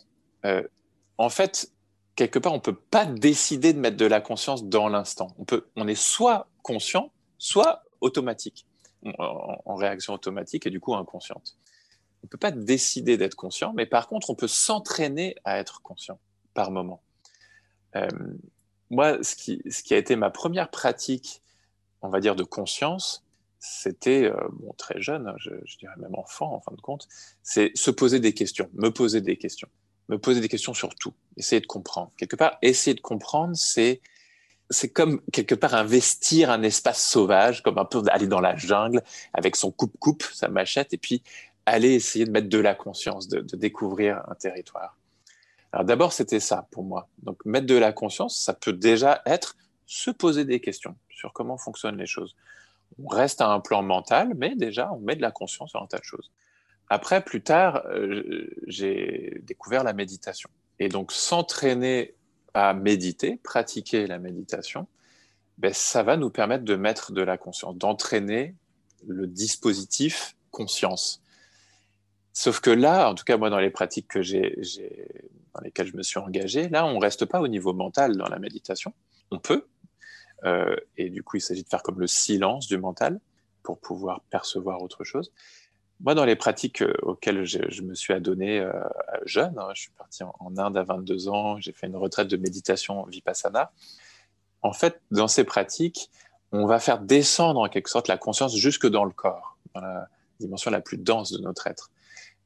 en 1.19 1.29
fait, 1.29 1.73
quelque 2.19 2.41
part, 2.41 2.53
on 2.53 2.57
ne 2.57 2.61
peut 2.61 2.75
pas 2.75 3.07
décider 3.07 3.73
de 3.73 3.79
mettre 3.79 3.97
de 3.97 4.05
la 4.05 4.21
conscience 4.21 4.65
dans 4.65 4.89
l'instant. 4.89 5.29
On, 5.39 5.45
peut, 5.45 5.69
on 5.77 5.87
est 5.87 5.95
soit 5.95 6.49
conscient, 6.63 7.13
soit 7.39 7.85
automatique, 8.01 8.67
en, 9.19 9.77
réaction 9.77 10.15
automatique 10.15 10.67
et 10.67 10.71
du 10.71 10.81
coup 10.81 10.97
inconsciente. 10.97 11.57
On 12.23 12.27
ne 12.27 12.29
peut 12.29 12.39
pas 12.39 12.51
décider 12.51 13.17
d'être 13.17 13.37
conscient, 13.37 13.73
mais 13.73 13.87
par 13.87 14.09
contre, 14.09 14.31
on 14.31 14.35
peut 14.35 14.49
s'entraîner 14.49 15.37
à 15.45 15.59
être 15.59 15.81
conscient 15.83 16.19
par 16.55 16.73
moment. 16.73 17.01
Euh, 17.97 18.09
moi, 18.91 19.23
ce 19.23 19.37
qui, 19.37 19.63
ce 19.71 19.83
qui, 19.83 19.95
a 19.95 19.97
été 19.97 20.17
ma 20.17 20.31
première 20.31 20.71
pratique, 20.71 21.43
on 22.03 22.09
va 22.09 22.21
dire, 22.21 22.37
de 22.37 22.45
conscience, 22.45 23.25
c'était, 23.59 24.25
euh, 24.25 24.37
bon, 24.53 24.73
très 24.79 25.01
jeune, 25.01 25.35
je, 25.39 25.51
je, 25.65 25.79
dirais 25.79 25.95
même 25.99 26.15
enfant 26.15 26.55
en 26.55 26.61
fin 26.61 26.73
de 26.75 26.81
compte, 26.81 27.09
c'est 27.43 27.73
se 27.75 27.91
poser 27.91 28.21
des 28.21 28.33
questions, 28.33 28.71
me 28.75 28.91
poser 28.91 29.21
des 29.21 29.37
questions 29.37 29.69
me 30.09 30.19
poser 30.19 30.41
des 30.41 30.49
questions 30.49 30.75
sur 30.75 30.95
tout, 30.95 31.13
essayer 31.37 31.61
de 31.61 31.67
comprendre. 31.67 32.11
Quelque 32.17 32.37
part, 32.37 32.59
essayer 32.63 32.95
de 32.95 33.01
comprendre, 33.01 33.57
c'est 33.57 34.01
c'est 34.71 34.91
comme 34.91 35.23
quelque 35.33 35.55
part 35.55 35.75
investir 35.75 36.51
un 36.51 36.63
espace 36.63 37.03
sauvage, 37.03 37.63
comme 37.63 37.79
un 37.79 37.87
peu 37.87 38.03
aller 38.09 38.27
dans 38.27 38.41
la 38.41 38.55
jungle 38.55 39.03
avec 39.33 39.57
son 39.57 39.71
coupe-coupe, 39.71 40.25
sa 40.35 40.49
machette, 40.49 40.93
et 40.93 40.99
puis 40.99 41.23
aller 41.65 41.95
essayer 41.95 42.27
de 42.27 42.31
mettre 42.31 42.51
de 42.51 42.59
la 42.59 42.75
conscience, 42.75 43.29
de, 43.29 43.41
de 43.41 43.57
découvrir 43.57 44.23
un 44.29 44.35
territoire. 44.35 44.98
Alors 45.73 45.85
d'abord, 45.85 46.13
c'était 46.13 46.41
ça 46.41 46.67
pour 46.71 46.85
moi. 46.85 47.09
Donc 47.23 47.45
mettre 47.45 47.67
de 47.67 47.75
la 47.75 47.93
conscience, 47.93 48.39
ça 48.39 48.55
peut 48.55 48.73
déjà 48.73 49.23
être 49.27 49.57
se 49.87 50.11
poser 50.11 50.45
des 50.45 50.61
questions 50.61 50.97
sur 51.11 51.33
comment 51.33 51.59
fonctionnent 51.59 51.99
les 51.99 52.07
choses. 52.07 52.37
On 53.03 53.09
reste 53.09 53.41
à 53.41 53.49
un 53.49 53.61
plan 53.61 53.83
mental, 53.83 54.33
mais 54.37 54.55
déjà, 54.55 54.93
on 54.93 54.99
met 54.99 55.17
de 55.17 55.23
la 55.23 55.31
conscience 55.31 55.71
sur 55.71 55.83
un 55.83 55.87
tas 55.87 55.99
de 55.99 56.05
choses. 56.05 56.31
Après, 56.89 57.23
plus 57.23 57.43
tard, 57.43 57.83
euh, 57.87 58.49
j'ai 58.67 59.43
découvert 59.43 59.85
la 59.85 59.93
méditation. 59.93 60.49
Et 60.79 60.89
donc, 60.89 61.13
s'entraîner 61.13 62.15
à 62.55 62.73
méditer, 62.73 63.39
pratiquer 63.43 64.07
la 64.07 64.19
méditation, 64.19 64.87
ben, 65.59 65.73
ça 65.75 66.03
va 66.03 66.17
nous 66.17 66.31
permettre 66.31 66.65
de 66.65 66.77
mettre 66.77 67.13
de 67.13 67.21
la 67.21 67.37
conscience, 67.37 67.77
d'entraîner 67.77 68.55
le 69.07 69.27
dispositif 69.27 70.35
conscience. 70.51 71.23
Sauf 72.33 72.61
que 72.61 72.71
là, 72.71 73.11
en 73.11 73.15
tout 73.15 73.25
cas 73.25 73.37
moi 73.37 73.51
dans 73.51 73.59
les 73.59 73.71
pratiques 73.71 74.09
que 74.09 74.23
j'ai, 74.23 74.57
dans 75.59 75.65
lesquelles 75.65 75.89
je 75.89 75.97
me 75.97 76.03
suis 76.03 76.19
engagé, 76.19 76.69
là 76.69 76.87
on 76.87 76.95
ne 76.95 77.01
reste 77.01 77.25
pas 77.25 77.41
au 77.41 77.49
niveau 77.49 77.73
mental 77.73 78.17
dans 78.17 78.29
la 78.29 78.39
méditation. 78.39 78.93
On 79.31 79.39
peut, 79.39 79.67
euh, 80.45 80.77
et 80.97 81.11
du 81.11 81.23
coup 81.23 81.37
il 81.37 81.41
s'agit 81.41 81.65
de 81.65 81.69
faire 81.69 81.83
comme 81.83 82.01
le 82.01 82.07
silence 82.07 82.69
du 82.69 82.79
mental 82.79 83.21
pour 83.63 83.79
pouvoir 83.81 84.21
percevoir 84.31 84.83
autre 84.83 85.05
chose. 85.05 85.33
Moi, 86.01 86.15
dans 86.15 86.25
les 86.25 86.37
pratiques 86.37 86.83
euh, 86.83 86.95
auxquelles 87.03 87.45
je, 87.45 87.83
me 87.83 87.95
suis 87.95 88.15
adonné 88.15 88.61
euh, 88.61 88.73
jeune, 89.25 89.59
hein, 89.59 89.71
je 89.75 89.83
suis 89.83 89.91
parti 89.91 90.23
en, 90.23 90.57
Inde 90.57 90.77
à 90.77 90.85
22 90.85 91.29
ans, 91.29 91.59
j'ai 91.59 91.73
fait 91.73 91.89
une 91.89 91.97
retraite 91.97 92.29
de 92.29 92.37
méditation 92.37 93.05
vipassana. 93.07 93.73
en 94.63 94.73
fait, 94.73 95.01
dans 95.11 95.27
ces 95.27 95.43
pratiques, 95.43 96.09
on 96.53 96.67
va 96.67 96.79
faire 96.79 97.01
descendre 97.01 97.61
en 97.61 97.69
quelque 97.69 97.91
sorte 97.91 98.07
la 98.07 98.17
conscience 98.17 98.57
jusque 98.57 98.87
dans 98.87 99.05
le 99.05 99.11
corps, 99.11 99.59
dans 99.75 99.81
la 99.81 100.09
dimension 100.39 100.71
la 100.71 100.81
plus 100.81 100.99
dense 100.99 101.33
de 101.33 101.43
notre 101.43 101.67
être. 101.67 101.91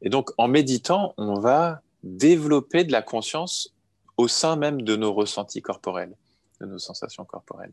Et 0.00 0.08
donc, 0.08 0.30
en 0.38 0.48
méditant, 0.48 1.14
on 1.18 1.34
va 1.34 1.82
développer 2.02 2.84
de 2.84 2.92
la 2.92 3.02
conscience 3.02 3.74
au 4.16 4.28
sein 4.28 4.56
même 4.56 4.82
de 4.82 4.96
nos 4.96 5.12
ressentis 5.12 5.62
corporels, 5.62 6.14
de 6.60 6.66
nos 6.66 6.78
sensations 6.78 7.24
corporelles. 7.24 7.72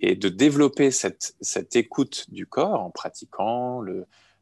Et 0.00 0.16
de 0.16 0.28
développer 0.28 0.90
cette, 0.90 1.36
cette 1.40 1.76
écoute 1.76 2.26
du 2.30 2.46
corps 2.46 2.80
en 2.80 2.90
pratiquant 2.90 3.80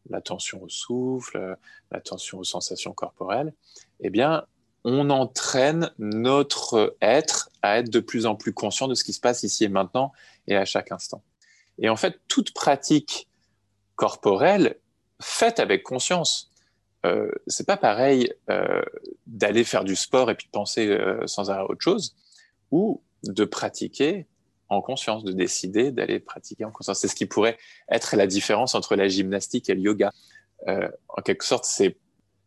l'attention 0.08 0.62
au 0.62 0.68
souffle, 0.68 1.56
l'attention 1.90 2.38
aux 2.38 2.44
sensations 2.44 2.92
corporelles, 2.92 3.52
eh 4.00 4.10
bien, 4.10 4.44
on 4.84 5.10
entraîne 5.10 5.92
notre 5.98 6.96
être 7.00 7.50
à 7.62 7.78
être 7.78 7.90
de 7.90 8.00
plus 8.00 8.26
en 8.26 8.34
plus 8.34 8.52
conscient 8.52 8.88
de 8.88 8.94
ce 8.94 9.04
qui 9.04 9.12
se 9.12 9.20
passe 9.20 9.42
ici 9.42 9.64
et 9.64 9.68
maintenant 9.68 10.12
et 10.48 10.56
à 10.56 10.64
chaque 10.64 10.90
instant. 10.90 11.22
Et 11.78 11.88
en 11.88 11.96
fait, 11.96 12.20
toute 12.28 12.52
pratique 12.52 13.28
corporelle 13.94 14.78
faite 15.20 15.60
avec 15.60 15.82
conscience, 15.82 16.51
euh, 17.04 17.30
c'est 17.46 17.66
pas 17.66 17.76
pareil 17.76 18.32
euh, 18.48 18.82
d'aller 19.26 19.64
faire 19.64 19.84
du 19.84 19.96
sport 19.96 20.30
et 20.30 20.34
puis 20.34 20.46
de 20.46 20.52
penser 20.52 20.88
euh, 20.88 21.26
sans 21.26 21.50
arrêt 21.50 21.64
autre 21.64 21.80
chose, 21.80 22.14
ou 22.70 23.02
de 23.24 23.44
pratiquer 23.44 24.26
en 24.68 24.80
conscience, 24.80 25.24
de 25.24 25.32
décider 25.32 25.90
d'aller 25.90 26.20
pratiquer 26.20 26.64
en 26.64 26.70
conscience. 26.70 27.00
C'est 27.00 27.08
ce 27.08 27.14
qui 27.14 27.26
pourrait 27.26 27.58
être 27.90 28.16
la 28.16 28.26
différence 28.26 28.74
entre 28.74 28.96
la 28.96 29.08
gymnastique 29.08 29.68
et 29.68 29.74
le 29.74 29.80
yoga. 29.80 30.12
En 30.66 31.20
quelque 31.22 31.44
sorte, 31.44 31.64
c'est 31.64 31.96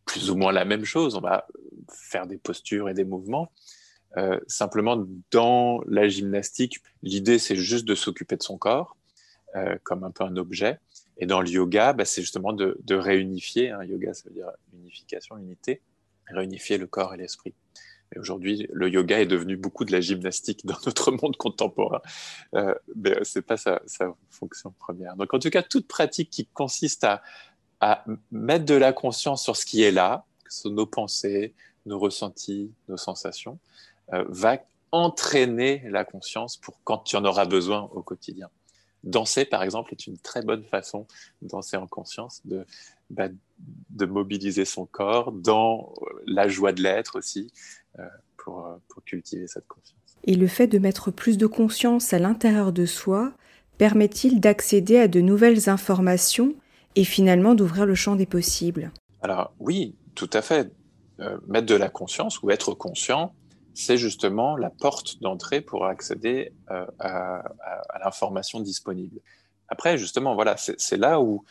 plus 0.06 0.30
ou 0.30 0.36
moins 0.36 0.50
la 0.50 0.64
même 0.64 0.84
chose. 0.84 1.14
On 1.14 1.20
va 1.20 1.46
faire 1.92 2.26
des 2.26 2.38
postures 2.38 2.88
et 2.88 2.94
des 2.94 3.04
mouvements. 3.04 3.52
Simplement, 4.48 5.06
dans 5.30 5.80
la 5.86 6.08
gymnastique, 6.08 6.82
l'idée, 7.02 7.38
c'est 7.38 7.54
juste 7.54 7.84
de 7.84 7.94
s'occuper 7.94 8.36
de 8.36 8.42
son 8.42 8.58
corps, 8.58 8.96
comme 9.84 10.02
un 10.02 10.10
peu 10.10 10.24
un 10.24 10.36
objet. 10.36 10.80
Et 11.18 11.26
dans 11.26 11.40
le 11.40 11.48
yoga, 11.48 11.92
bah, 11.92 12.04
c'est 12.04 12.20
justement 12.20 12.52
de, 12.52 12.76
réunifier. 12.90 13.70
Un 13.70 13.80
hein. 13.80 13.84
yoga, 13.84 14.14
ça 14.14 14.28
veut 14.28 14.34
dire 14.34 14.50
unification, 14.74 15.36
unité, 15.38 15.80
réunifier 16.28 16.78
le 16.78 16.86
corps 16.86 17.14
et 17.14 17.16
l'esprit. 17.16 17.54
Et 18.14 18.18
aujourd'hui, 18.18 18.68
le 18.72 18.88
yoga 18.88 19.20
est 19.20 19.26
devenu 19.26 19.56
beaucoup 19.56 19.84
de 19.84 19.92
la 19.92 20.00
gymnastique 20.00 20.64
dans 20.64 20.78
notre 20.86 21.10
monde 21.10 21.36
contemporain, 21.36 22.00
euh, 22.54 22.74
mais 22.94 23.16
c'est 23.24 23.42
pas 23.42 23.56
sa, 23.56 23.80
fonction 24.30 24.72
première. 24.78 25.16
Donc, 25.16 25.34
en 25.34 25.38
tout 25.38 25.50
cas, 25.50 25.62
toute 25.62 25.88
pratique 25.88 26.30
qui 26.30 26.46
consiste 26.46 27.04
à, 27.04 27.22
mettre 28.30 28.64
de 28.64 28.74
la 28.74 28.92
conscience 28.92 29.42
sur 29.42 29.54
ce 29.54 29.66
qui 29.66 29.82
est 29.82 29.90
là, 29.90 30.24
sur 30.48 30.70
nos 30.70 30.86
pensées, 30.86 31.54
nos 31.84 31.98
ressentis, 31.98 32.72
nos 32.88 32.96
sensations, 32.96 33.58
euh, 34.14 34.24
va 34.28 34.58
entraîner 34.92 35.82
la 35.90 36.04
conscience 36.04 36.56
pour 36.56 36.80
quand 36.84 36.98
tu 36.98 37.16
en 37.16 37.24
auras 37.24 37.44
besoin 37.44 37.90
au 37.92 38.02
quotidien. 38.02 38.48
Danser, 39.06 39.44
par 39.44 39.62
exemple, 39.62 39.92
est 39.92 40.06
une 40.06 40.18
très 40.18 40.42
bonne 40.42 40.64
façon, 40.64 41.06
danser 41.40 41.76
en 41.76 41.86
conscience, 41.86 42.42
de, 42.44 42.66
bah, 43.08 43.28
de 43.90 44.04
mobiliser 44.04 44.64
son 44.64 44.84
corps 44.84 45.32
dans 45.32 45.94
la 46.26 46.48
joie 46.48 46.72
de 46.72 46.82
l'être 46.82 47.16
aussi, 47.16 47.52
euh, 47.98 48.04
pour, 48.36 48.66
euh, 48.66 48.76
pour 48.88 49.04
cultiver 49.04 49.46
cette 49.46 49.68
conscience. 49.68 49.96
Et 50.24 50.34
le 50.34 50.48
fait 50.48 50.66
de 50.66 50.78
mettre 50.78 51.12
plus 51.12 51.38
de 51.38 51.46
conscience 51.46 52.12
à 52.12 52.18
l'intérieur 52.18 52.72
de 52.72 52.84
soi 52.84 53.32
permet-il 53.78 54.40
d'accéder 54.40 54.98
à 54.98 55.08
de 55.08 55.20
nouvelles 55.20 55.68
informations 55.68 56.54
et 56.96 57.04
finalement 57.04 57.54
d'ouvrir 57.54 57.86
le 57.86 57.94
champ 57.94 58.16
des 58.16 58.26
possibles? 58.26 58.90
Alors 59.22 59.52
oui, 59.60 59.94
tout 60.14 60.30
à 60.32 60.42
fait. 60.42 60.72
Euh, 61.20 61.38
mettre 61.46 61.66
de 61.66 61.74
la 61.74 61.88
conscience 61.88 62.42
ou 62.42 62.50
être 62.50 62.74
conscient, 62.74 63.32
c'est 63.76 63.98
justement 63.98 64.56
la 64.56 64.70
porte 64.70 65.20
d'entrée 65.20 65.60
pour 65.60 65.84
accéder 65.84 66.52
euh, 66.70 66.86
à, 66.98 67.42
l'information 68.02 68.60
disponible. 68.60 69.20
Après, 69.68 69.98
justement, 69.98 70.34
voilà, 70.34 70.56
c'est 70.56 70.96
là 70.96 71.20
où 71.20 71.44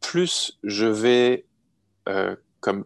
plus 0.00 0.58
je 0.62 0.84
vais 0.84 1.46
euh, 2.08 2.36
comme 2.60 2.84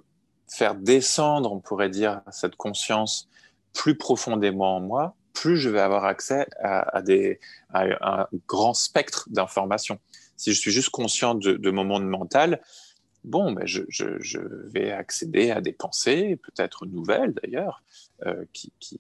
faire 0.48 0.76
descendre, 0.76 1.52
on 1.52 1.58
pourrait 1.58 1.90
dire, 1.90 2.20
cette 2.30 2.54
conscience 2.54 3.28
plus 3.72 3.98
profondément 3.98 4.76
en 4.76 4.80
moi, 4.80 5.16
plus 5.32 5.56
je 5.56 5.68
vais 5.68 5.80
avoir 5.80 6.04
accès 6.04 6.46
à, 6.62 7.02
des, 7.02 7.40
un 7.72 8.26
grand 8.46 8.74
spectre 8.74 9.26
d'informations. 9.30 9.98
Si 10.36 10.52
je 10.52 10.60
suis 10.60 10.70
juste 10.70 10.90
conscient 10.90 11.34
de, 11.34 11.54
de 11.54 11.70
mon 11.70 11.84
monde 11.84 12.06
mental, 12.06 12.60
bon, 13.24 13.52
ben 13.52 13.66
je, 13.66 14.38
vais 14.68 14.90
accéder 14.90 15.50
à 15.50 15.60
des 15.60 15.72
pensées, 15.72 16.38
peut-être 16.42 16.86
nouvelles 16.86 17.34
d'ailleurs, 17.42 17.82
qui, 18.52 18.72
qui, 18.80 18.98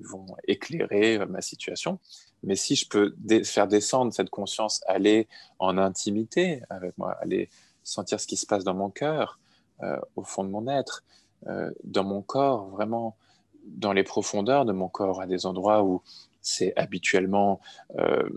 vont 0.00 0.26
éclairer 0.46 1.18
euh, 1.18 1.26
ma 1.26 1.40
situation. 1.40 1.98
Mais 2.42 2.56
si 2.56 2.76
je 2.76 2.88
peux 2.88 3.14
faire 3.44 3.66
descendre 3.66 4.12
cette 4.12 4.30
conscience, 4.30 4.80
aller 4.86 5.28
en 5.58 5.78
intimité 5.78 6.62
avec 6.70 6.96
moi, 6.98 7.16
aller 7.20 7.48
sentir 7.82 8.20
ce 8.20 8.26
qui 8.26 8.36
se 8.36 8.46
passe 8.46 8.64
dans 8.64 8.74
mon 8.74 8.90
cœur, 8.90 9.38
euh, 9.82 9.98
au 10.16 10.22
fond 10.22 10.44
de 10.44 10.50
mon 10.50 10.68
être, 10.68 11.04
euh, 11.46 11.70
dans 11.84 12.04
mon 12.04 12.22
corps, 12.22 12.68
vraiment 12.68 13.16
dans 13.64 13.92
les 13.92 14.02
profondeurs 14.02 14.64
de 14.64 14.72
mon 14.72 14.88
corps, 14.88 15.20
à 15.20 15.26
des 15.26 15.46
endroits 15.46 15.82
où 15.84 16.02
c'est 16.40 16.72
habituellement 16.76 17.60
euh, 17.98 18.28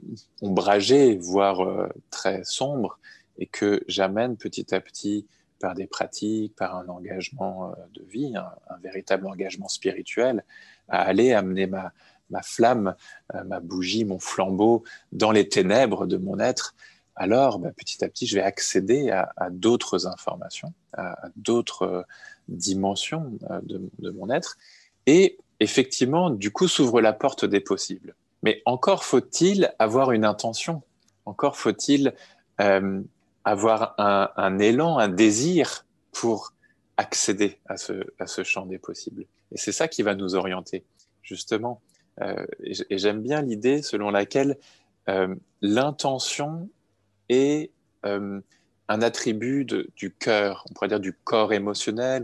ombragé, 0.41 1.17
voire 1.17 1.61
euh, 1.61 1.87
très 2.09 2.43
sombre, 2.43 2.99
et 3.37 3.45
que 3.45 3.83
j'amène 3.87 4.37
petit 4.37 4.73
à 4.75 4.81
petit 4.81 5.25
par 5.61 5.75
des 5.75 5.87
pratiques, 5.87 6.55
par 6.55 6.75
un 6.75 6.89
engagement 6.89 7.69
euh, 7.69 7.75
de 7.93 8.03
vie, 8.03 8.35
un, 8.35 8.77
véritable 8.83 9.27
engagement 9.27 9.69
spirituel, 9.69 10.43
à 10.89 11.03
aller 11.03 11.33
amener 11.33 11.67
ma, 11.67 11.93
flamme, 12.41 12.95
euh, 13.35 13.43
ma 13.43 13.59
bougie, 13.59 14.03
mon 14.03 14.19
flambeau 14.19 14.83
dans 15.11 15.31
les 15.31 15.47
ténèbres 15.47 16.07
de 16.07 16.17
mon 16.17 16.39
être, 16.39 16.75
alors 17.15 17.59
bah, 17.59 17.71
petit 17.75 18.03
à 18.03 18.09
petit, 18.09 18.25
je 18.25 18.35
vais 18.35 18.43
accéder 18.43 19.11
à, 19.11 19.49
d'autres 19.51 20.07
informations, 20.07 20.73
à, 20.93 21.29
d'autres 21.35 21.83
euh, 21.83 22.03
dimensions 22.47 23.37
de, 23.63 24.09
mon 24.09 24.29
être. 24.29 24.57
Et 25.05 25.37
effectivement, 25.59 26.29
du 26.29 26.51
coup, 26.51 26.67
s'ouvre 26.67 27.01
la 27.01 27.13
porte 27.13 27.45
des 27.45 27.59
possibles. 27.59 28.15
Mais 28.43 28.61
encore 28.65 29.03
faut-il 29.03 29.73
avoir 29.77 30.11
une 30.11 30.25
intention, 30.25 30.81
encore 31.25 31.57
faut-il 31.57 32.13
avoir 33.43 33.95
un, 33.97 34.59
élan, 34.59 34.97
un 34.97 35.07
désir 35.07 35.85
pour 36.11 36.53
accéder 36.97 37.59
à 37.67 37.77
ce, 37.77 38.43
champ 38.43 38.65
des 38.65 38.77
possibles. 38.77 39.25
Et 39.51 39.57
c'est 39.57 39.71
ça 39.71 39.87
qui 39.87 40.03
va 40.03 40.15
nous 40.15 40.35
orienter, 40.35 40.83
justement. 41.23 41.81
Euh, 42.21 42.45
et 42.63 42.97
j'aime 42.97 43.21
bien 43.21 43.41
l'idée 43.41 43.81
selon 43.81 44.11
laquelle 44.11 44.57
euh, 45.09 45.33
l'intention 45.61 46.69
est 47.29 47.71
euh, 48.05 48.41
un 48.87 49.01
attribut 49.01 49.65
du 49.95 50.11
cœur, 50.11 50.65
on 50.69 50.73
pourrait 50.73 50.89
dire 50.89 50.99
du 50.99 51.13
corps 51.13 51.53
émotionnel 51.53 52.23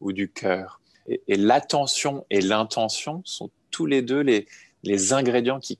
ou, 0.00 0.12
du 0.12 0.30
cœur. 0.30 0.80
Et, 1.06 1.36
l'attention 1.36 2.24
et 2.30 2.40
l'intention 2.40 3.22
sont 3.24 3.50
tous 3.70 3.86
les 3.86 4.02
deux 4.02 4.20
les, 4.20 5.12
ingrédients 5.12 5.60
qui 5.60 5.78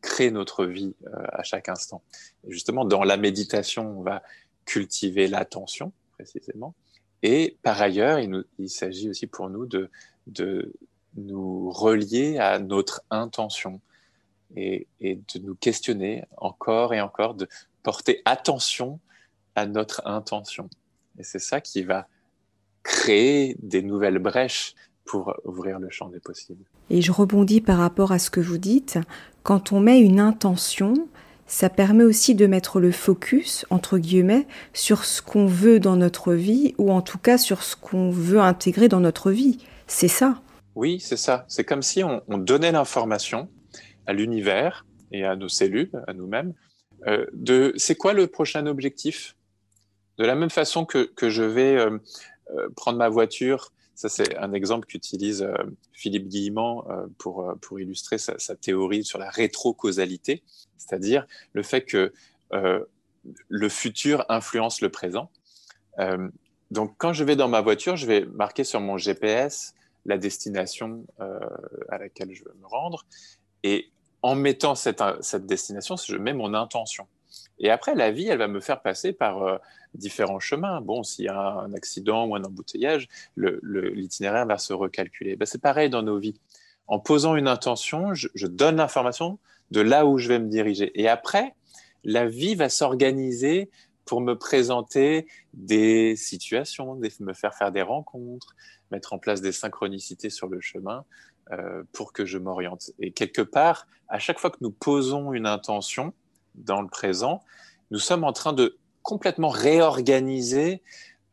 crée 0.00 0.30
notre 0.30 0.64
vie 0.64 0.94
euh, 1.06 1.22
à 1.32 1.42
chaque 1.42 1.68
instant. 1.68 2.02
Justement, 2.46 2.84
dans 2.84 3.04
la 3.04 3.16
méditation, 3.16 3.98
on 3.98 4.02
va 4.02 4.22
cultiver 4.64 5.28
l'attention, 5.28 5.92
précisément. 6.12 6.74
Et 7.22 7.56
par 7.62 7.80
ailleurs, 7.80 8.18
il, 8.20 8.70
s'agit 8.70 9.08
aussi 9.08 9.26
pour 9.26 9.50
nous 9.50 9.66
de, 9.66 9.90
de, 10.26 10.72
nous 11.16 11.70
relier 11.70 12.38
à 12.38 12.58
notre 12.58 13.02
intention 13.10 13.80
et, 14.56 14.86
de 15.00 15.38
nous 15.40 15.54
questionner 15.56 16.24
encore 16.36 16.94
et 16.94 17.00
encore, 17.00 17.34
de 17.34 17.48
porter 17.82 18.22
attention 18.24 19.00
à 19.54 19.66
notre 19.66 20.06
intention. 20.06 20.70
Et 21.18 21.24
c'est 21.24 21.40
ça 21.40 21.60
qui 21.60 21.82
va 21.82 22.06
créer 22.82 23.56
des 23.60 23.82
nouvelles 23.82 24.18
brèches 24.18 24.74
pour 25.04 25.34
ouvrir 25.44 25.78
le 25.78 25.90
champ 25.90 26.08
des 26.08 26.20
possibles. 26.20 26.64
Et 26.90 27.02
je 27.02 27.12
rebondis 27.12 27.60
par 27.60 27.78
rapport 27.78 28.12
à 28.12 28.18
ce 28.18 28.30
que 28.30 28.40
vous 28.40 28.58
dites. 28.58 28.98
Quand 29.42 29.72
on 29.72 29.80
met 29.80 30.00
une 30.00 30.20
intention, 30.20 30.94
ça 31.46 31.70
permet 31.70 32.04
aussi 32.04 32.34
de 32.34 32.46
mettre 32.46 32.78
le 32.78 32.92
focus, 32.92 33.64
entre 33.70 33.98
guillemets, 33.98 34.46
sur 34.74 35.04
ce 35.04 35.22
qu'on 35.22 35.46
veut 35.46 35.80
dans 35.80 35.96
notre 35.96 36.34
vie, 36.34 36.74
ou 36.76 36.92
en 36.92 37.00
tout 37.00 37.18
cas 37.18 37.38
sur 37.38 37.62
ce 37.62 37.74
qu'on 37.74 38.10
veut 38.10 38.40
intégrer 38.40 38.88
dans 38.88 39.00
notre 39.00 39.30
vie. 39.30 39.58
C'est 39.86 40.08
ça. 40.08 40.42
Oui, 40.74 41.00
c'est 41.00 41.16
ça. 41.16 41.44
C'est 41.48 41.64
comme 41.64 41.82
si 41.82 42.04
on, 42.04 42.20
donnait 42.38 42.70
l'information 42.70 43.48
à 44.06 44.12
l'univers 44.12 44.86
et 45.10 45.24
à 45.24 45.34
nos 45.36 45.48
cellules, 45.48 45.90
à 46.06 46.12
nous-mêmes, 46.12 46.52
euh, 47.06 47.24
de 47.32 47.72
c'est 47.76 47.94
quoi 47.94 48.12
le 48.12 48.26
prochain 48.26 48.66
objectif? 48.66 49.34
De 50.18 50.24
la 50.24 50.34
même 50.34 50.50
façon 50.50 50.84
que, 50.84 51.04
que 51.16 51.30
je 51.30 51.42
vais 51.42 51.76
euh, 51.76 51.98
euh, 52.54 52.68
prendre 52.76 52.98
ma 52.98 53.08
voiture 53.08 53.72
ça, 53.98 54.08
c'est 54.08 54.36
un 54.38 54.52
exemple 54.52 54.86
qu'utilise 54.86 55.42
euh, 55.42 55.56
Philippe 55.92 56.28
Guillemant 56.28 56.88
euh, 56.88 57.08
pour, 57.18 57.42
euh, 57.42 57.56
pour 57.56 57.80
illustrer 57.80 58.16
sa, 58.16 58.54
théorie 58.54 59.02
sur 59.02 59.18
la 59.18 59.28
rétrocausalité, 59.28 60.44
c'est-à-dire 60.76 61.26
le 61.52 61.64
fait 61.64 61.82
que 61.82 62.12
le 63.48 63.68
futur 63.68 64.24
influence 64.28 64.80
le 64.80 64.88
présent. 64.88 65.30
donc, 66.70 66.94
quand 66.96 67.12
je 67.12 67.24
vais 67.24 67.34
dans 67.34 67.48
ma 67.48 67.60
voiture, 67.60 67.96
je 67.96 68.06
vais 68.06 68.24
marquer 68.24 68.62
sur 68.62 68.80
mon 68.80 68.96
GPS 68.96 69.74
la 70.06 70.16
destination 70.16 71.04
à 71.88 71.98
laquelle 71.98 72.32
je 72.32 72.44
veux 72.44 72.54
me 72.58 72.66
rendre. 72.66 73.04
Et 73.64 73.90
en 74.22 74.34
mettant 74.34 74.74
cette, 74.76 75.02
cette 75.20 75.44
destination, 75.44 75.96
je 75.96 76.16
mets 76.16 76.32
mon 76.32 76.54
intention. 76.54 77.06
Et 77.60 77.70
après, 77.70 77.94
la 77.94 78.10
vie, 78.10 78.28
elle 78.28 78.38
va 78.38 78.48
me 78.48 78.60
faire 78.60 78.82
passer 78.82 79.12
par 79.12 79.42
euh, 79.42 79.58
différents 79.94 80.40
chemins. 80.40 80.80
Bon, 80.80 81.02
s'il 81.02 81.24
y 81.26 81.28
a 81.28 81.38
un 81.38 81.72
accident 81.74 82.26
ou 82.26 82.34
un 82.34 82.44
embouteillage, 82.44 83.08
l'itinéraire 83.36 84.46
va 84.46 84.58
se 84.58 84.72
recalculer. 84.72 85.36
Ben, 85.36 85.46
c'est 85.46 85.60
pareil 85.60 85.90
dans 85.90 86.02
nos 86.02 86.18
vies. 86.18 86.40
En 86.86 86.98
posant 86.98 87.36
une 87.36 87.48
intention, 87.48 88.14
je, 88.14 88.46
donne 88.46 88.76
l'information 88.76 89.38
de 89.70 89.80
là 89.80 90.06
où 90.06 90.18
je 90.18 90.28
vais 90.28 90.38
me 90.38 90.48
diriger. 90.48 90.90
Et 91.00 91.08
après, 91.08 91.54
la 92.04 92.26
vie 92.26 92.54
va 92.54 92.68
s'organiser 92.68 93.70
pour 94.06 94.22
me 94.22 94.34
présenter 94.34 95.26
des 95.52 96.16
situations, 96.16 96.98
me 97.20 97.32
faire 97.34 97.54
faire 97.54 97.72
des 97.72 97.82
rencontres, 97.82 98.54
mettre 98.90 99.12
en 99.12 99.18
place 99.18 99.42
des 99.42 99.52
synchronicités 99.52 100.30
sur 100.30 100.48
le 100.48 100.60
chemin 100.60 101.04
euh, 101.52 101.82
pour 101.92 102.14
que 102.14 102.24
je 102.24 102.38
m'oriente. 102.38 102.90
Et 102.98 103.10
quelque 103.10 103.42
part, 103.42 103.86
à 104.08 104.18
chaque 104.18 104.38
fois 104.38 104.50
que 104.50 104.58
nous 104.62 104.70
posons 104.70 105.34
une 105.34 105.46
intention 105.46 106.14
dans 106.64 106.82
le 106.82 106.88
présent, 106.88 107.42
nous 107.90 107.98
sommes 107.98 108.24
en 108.24 108.32
train 108.32 108.52
de 108.52 108.78
complètement 109.02 109.48
réorganiser 109.48 110.82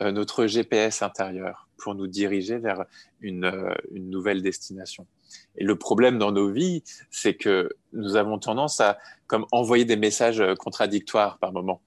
euh, 0.02 0.12
notre 0.12 0.48
GPS 0.48 1.02
intérieur 1.02 1.68
pour 1.78 1.96
nous 1.96 2.08
diriger 2.08 2.58
vers 2.58 2.86
une, 3.22 3.46
euh, 3.46 3.74
une 3.92 4.10
nouvelle 4.10 4.42
destination. 4.42 5.06
Et 5.58 5.64
le 5.64 5.76
problème 5.78 6.18
dans 6.18 6.32
nos 6.32 6.50
vies, 6.50 6.84
c'est 7.12 7.36
que 7.36 7.70
nous 7.94 8.16
avons 8.16 8.40
tendance 8.40 8.80
à 8.80 8.98
comme 9.28 9.46
envoyer 9.52 9.86
des 9.86 9.98
messages 9.98 10.44
contradictoires 10.60 11.38
par 11.40 11.52
moment 11.52 11.82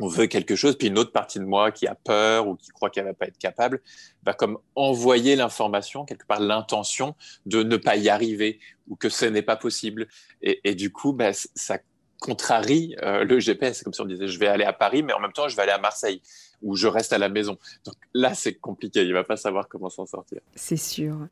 on 0.00 0.08
veut 0.08 0.26
quelque 0.26 0.56
chose, 0.56 0.76
puis 0.76 0.88
une 0.88 0.98
autre 0.98 1.12
partie 1.12 1.38
de 1.38 1.44
moi 1.44 1.70
qui 1.70 1.86
a 1.86 1.94
peur 1.94 2.48
ou 2.48 2.56
qui 2.56 2.70
croit 2.70 2.90
qu'elle 2.90 3.04
va 3.04 3.14
pas 3.14 3.26
être 3.26 3.38
capable, 3.38 3.80
va 4.24 4.32
comme 4.32 4.58
envoyer 4.74 5.36
l'information, 5.36 6.04
quelque 6.04 6.26
part 6.26 6.40
l'intention 6.40 7.14
de 7.46 7.62
ne 7.62 7.76
pas 7.76 7.96
y 7.96 8.08
arriver 8.08 8.58
ou 8.88 8.96
que 8.96 9.08
ce 9.08 9.26
n'est 9.26 9.42
pas 9.42 9.56
possible. 9.56 10.08
Et, 10.42 10.74
du 10.74 10.90
coup, 10.90 11.12
bah, 11.12 11.32
ça 11.32 11.78
contrarie 12.20 12.94
euh, 13.02 13.24
le 13.24 13.40
GPS. 13.40 13.78
C'est 13.78 13.84
comme 13.84 13.92
si 13.92 14.00
on 14.00 14.06
disait 14.06 14.28
je 14.28 14.38
vais 14.38 14.46
aller 14.46 14.64
à 14.64 14.72
Paris, 14.72 15.02
mais 15.02 15.12
en 15.12 15.20
même 15.20 15.32
temps 15.32 15.48
je 15.48 15.56
vais 15.56 15.62
aller 15.62 15.72
à 15.72 15.78
Marseille 15.78 16.22
ou 16.62 16.76
je 16.76 16.86
reste 16.86 17.12
à 17.12 17.18
la 17.18 17.28
maison. 17.28 17.58
Donc 17.84 17.96
là, 18.14 18.34
c'est 18.34 18.54
compliqué. 18.54 19.02
Il 19.02 19.12
va 19.12 19.24
pas 19.24 19.36
savoir 19.36 19.68
comment 19.68 19.88
s'en 19.88 20.06
sortir. 20.06 20.40
C'est 20.54 20.76
sûr. 20.76 21.26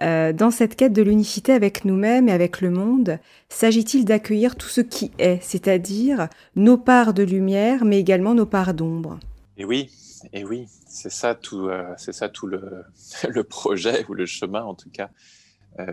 Euh, 0.00 0.32
dans 0.32 0.50
cette 0.50 0.76
quête 0.76 0.94
de 0.94 1.02
l'unicité 1.02 1.52
avec 1.52 1.84
nous-mêmes 1.84 2.28
et 2.28 2.32
avec 2.32 2.62
le 2.62 2.70
monde, 2.70 3.18
s'agit-il 3.50 4.06
d'accueillir 4.06 4.56
tout 4.56 4.68
ce 4.68 4.80
qui 4.80 5.10
est, 5.18 5.42
c'est-à-dire 5.42 6.28
nos 6.56 6.78
parts 6.78 7.12
de 7.12 7.22
lumière, 7.22 7.84
mais 7.84 7.98
également 7.98 8.34
nos 8.34 8.46
parts 8.46 8.72
d'ombre? 8.72 9.18
Et 9.58 9.66
oui, 9.66 9.90
et 10.32 10.44
oui, 10.44 10.66
c'est 10.86 11.12
ça 11.12 11.34
tout, 11.34 11.68
euh, 11.68 11.92
c'est 11.98 12.14
ça 12.14 12.30
tout 12.30 12.46
le, 12.46 12.84
le, 13.28 13.44
projet 13.44 14.06
ou 14.08 14.14
le 14.14 14.24
chemin 14.24 14.62
en 14.62 14.74
tout 14.74 14.88
cas, 14.88 15.10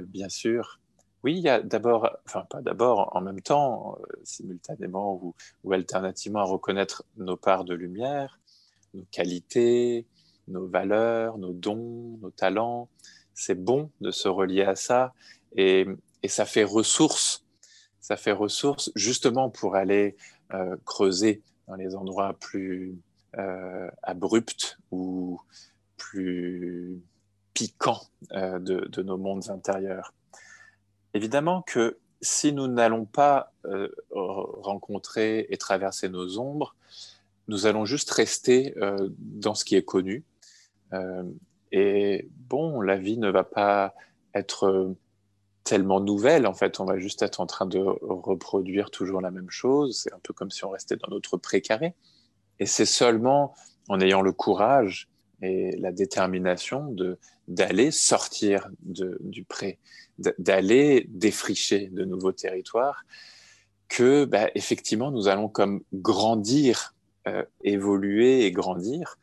bien 0.07 0.29
sûr. 0.29 0.78
Oui, 1.23 1.35
il 1.35 1.41
y 1.41 1.49
a 1.49 1.61
d'abord, 1.61 2.09
enfin 2.25 2.45
pas 2.49 2.61
d'abord, 2.61 3.15
en 3.15 3.21
même 3.21 3.41
temps, 3.41 3.97
simultanément 4.23 5.21
ou, 5.63 5.73
alternativement 5.73 6.39
à 6.39 6.43
reconnaître 6.43 7.03
nos 7.17 7.35
parts 7.35 7.65
de 7.65 7.73
lumière, 7.73 8.39
nos 8.93 9.03
qualités, 9.11 10.05
nos 10.47 10.67
valeurs, 10.67 11.37
nos 11.37 11.53
dons, 11.53 12.17
nos 12.21 12.31
talents, 12.31 12.89
c'est 13.33 13.55
bon 13.55 13.89
de 14.01 14.11
se 14.11 14.27
relier 14.27 14.63
à 14.63 14.75
ça 14.75 15.13
et, 15.55 15.87
ça 16.27 16.45
fait 16.45 16.65
ressource. 16.65 17.45
Ça 18.01 18.17
fait 18.17 18.33
ressource 18.33 18.91
justement 18.95 19.49
pour 19.49 19.75
aller 19.75 20.17
euh, 20.53 20.75
creuser 20.83 21.41
dans 21.67 21.75
les 21.75 21.95
endroits 21.95 22.33
plus 22.33 22.97
euh, 23.37 23.89
abrupts 24.03 24.77
ou 24.91 25.39
plus 25.95 26.99
piquants 27.53 28.01
euh, 28.31 28.59
de, 28.59 29.01
nos 29.01 29.17
mondes 29.17 29.49
intérieurs. 29.49 30.13
Évidemment 31.13 31.61
que 31.61 31.97
si 32.21 32.51
nous 32.53 32.67
n'allons 32.67 33.05
pas 33.05 33.53
rencontrer 34.11 35.47
et 35.49 35.57
traverser 35.57 36.09
nos 36.09 36.37
ombres, 36.37 36.75
nous 37.47 37.65
allons 37.65 37.85
juste 37.85 38.11
rester 38.11 38.75
dans 39.19 39.55
ce 39.55 39.65
qui 39.65 39.75
est 39.75 39.83
connu 39.83 40.23
et 41.71 42.27
bon, 42.49 42.81
la 42.81 42.97
vie 42.97 43.17
ne 43.17 43.29
va 43.29 43.43
pas 43.43 43.93
être 44.33 44.65
euh, 44.65 44.97
tellement 45.63 45.99
nouvelle, 45.99 46.47
en 46.47 46.53
fait, 46.53 46.79
on 46.79 46.85
va 46.85 46.97
juste 46.97 47.21
être 47.21 47.41
en 47.41 47.45
train 47.45 47.65
de 47.65 47.79
reproduire 47.79 48.89
toujours 48.89 49.21
la 49.21 49.31
même 49.31 49.49
chose. 49.49 50.01
C'est 50.01 50.13
un 50.13 50.19
peu 50.23 50.33
comme 50.33 50.49
si 50.49 50.65
on 50.65 50.69
restait 50.69 50.95
dans 50.95 51.09
notre 51.09 51.37
précaré. 51.37 51.93
Et 52.59 52.65
c'est 52.65 52.85
seulement 52.85 53.53
en 53.87 53.99
ayant 53.99 54.21
le 54.21 54.31
courage 54.31 55.07
et 55.41 55.75
la 55.77 55.91
détermination 55.91 56.91
de 56.91 57.17
d'aller 57.49 57.91
sortir 57.91 58.69
de, 58.83 59.17
du 59.21 59.43
pré, 59.43 59.79
d'aller 60.37 61.07
défricher 61.09 61.87
de 61.87 62.05
nouveaux 62.05 62.31
territoires, 62.31 63.03
que 63.89 64.23
bah, 64.25 64.49
effectivement 64.53 65.11
nous 65.11 65.27
allons 65.27 65.49
comme 65.49 65.81
grandir, 65.93 66.93
euh, 67.27 67.43
évoluer 67.63 68.45
et 68.45 68.51
grandir. 68.51 69.17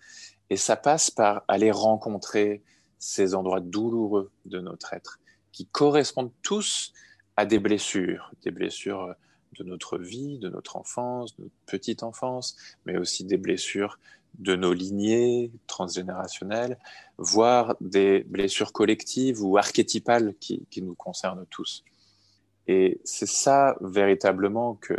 Et 0.51 0.57
ça 0.57 0.77
passe 0.77 1.11
par 1.11 1.45
aller 1.49 1.71
rencontrer 1.71 2.63
ces 2.99 3.35
endroits 3.35 3.61
douloureux 3.61 4.31
de 4.45 4.61
notre 4.61 4.93
être, 4.93 5.21
qui 5.53 5.67
correspondent 5.67 6.33
tous 6.43 6.93
à 7.37 7.47
des 7.47 7.61
blessures, 7.61 8.33
des 8.43 8.51
blessures 8.51 9.15
de 9.59 9.65
notre 9.65 9.99
vie, 9.99 10.39
de 10.39 10.49
notre 10.49 10.77
enfance, 10.77 11.37
de 11.37 11.45
notre 11.45 11.55
petite 11.67 12.03
enfance, 12.03 12.57
mais 12.87 12.97
aussi 12.97 13.25
des 13.25 13.37
blessures 13.37 13.99
de 14.39 14.57
nos 14.57 14.73
lignées 14.73 15.51
transgénérationnelles, 15.67 16.79
voire 17.19 17.77
des 17.81 18.25
blessures 18.25 18.73
collectives 18.73 19.43
ou 19.43 19.57
archétypales 19.57 20.35
qui, 20.41 20.67
nous 20.83 20.95
concernent 20.95 21.47
tous. 21.51 21.85
Et 22.67 23.01
c'est 23.05 23.29
ça 23.29 23.77
véritablement 23.81 24.75
que, 24.75 24.95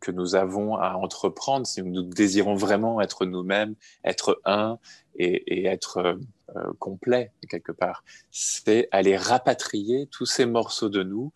que 0.00 0.10
nous 0.10 0.34
avons 0.34 0.76
à 0.76 0.94
entreprendre 0.94 1.66
si 1.66 1.82
nous 1.82 2.02
désirons 2.02 2.54
vraiment 2.54 3.00
être 3.00 3.24
nous-mêmes, 3.24 3.74
être 4.04 4.40
un 4.44 4.78
et, 5.16 5.66
être 5.66 6.18
euh, 6.56 6.72
complet 6.78 7.32
quelque 7.48 7.72
part. 7.72 8.04
C'est 8.30 8.88
aller 8.92 9.16
rapatrier 9.16 10.06
tous 10.06 10.26
ces 10.26 10.46
morceaux 10.46 10.88
de 10.88 11.02
nous 11.02 11.32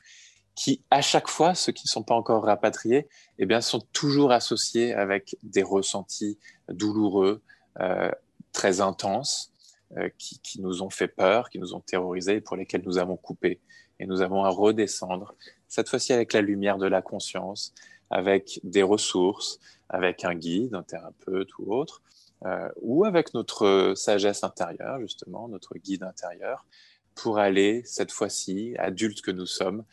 qui, 0.55 0.83
à 0.91 1.01
chaque 1.01 1.29
fois, 1.29 1.55
ceux 1.55 1.73
qui 1.73 1.87
ne 1.87 1.91
sont 1.91 2.03
pas 2.03 2.15
encore 2.15 2.45
rapatriés, 2.45 3.09
eh 3.38 3.47
bien, 3.47 3.61
sont 3.61 3.81
toujours 3.93 4.33
associés 4.33 4.93
avec 4.93 5.37
des 5.43 5.62
ressentis 5.62 6.38
douloureux, 6.69 7.43
euh, 7.81 8.11
très 8.53 8.81
intenses, 8.81 9.51
euh, 9.97 10.11
qui, 10.19 10.38
qui, 10.41 10.61
nous 10.61 10.83
ont 10.83 10.91
fait 10.91 11.09
peur, 11.09 11.49
qui 11.49 11.59
nous 11.59 11.75
ont 11.75 11.81
terrorisés, 11.81 12.41
pour 12.41 12.57
lesquels 12.57 12.83
nous 12.85 12.99
avons 12.99 13.17
coupé. 13.17 13.61
Et 13.99 14.07
nous 14.07 14.21
avons 14.21 14.45
à 14.45 14.51
redescendre, 14.51 15.35
cette 15.69 15.88
fois-ci 15.88 16.12
avec 16.12 16.33
la 16.33 16.43
lumière 16.43 16.77
de 16.77 16.87
la 16.87 17.01
conscience, 17.01 17.73
avec 18.11 18.61
des 18.62 18.83
ressources, 18.83 19.59
avec 19.88 20.25
un 20.25 20.35
guide, 20.35 20.75
un 20.75 20.83
thérapeute 20.83 21.49
ou 21.59 21.75
autre, 21.75 22.03
euh, 22.45 22.69
ou 22.81 23.05
avec 23.05 23.35
notre 23.35 23.95
sagesse 23.97 24.45
intérieure, 24.45 25.01
justement, 25.01 25.49
notre 25.49 25.79
guide 25.79 26.03
intérieur, 26.03 26.67
pour 27.15 27.38
aller, 27.38 27.83
cette 27.85 28.11
fois-ci, 28.11 28.75
adultes 28.79 29.23
que 29.23 29.31
nous 29.31 29.47
sommes, 29.47 29.85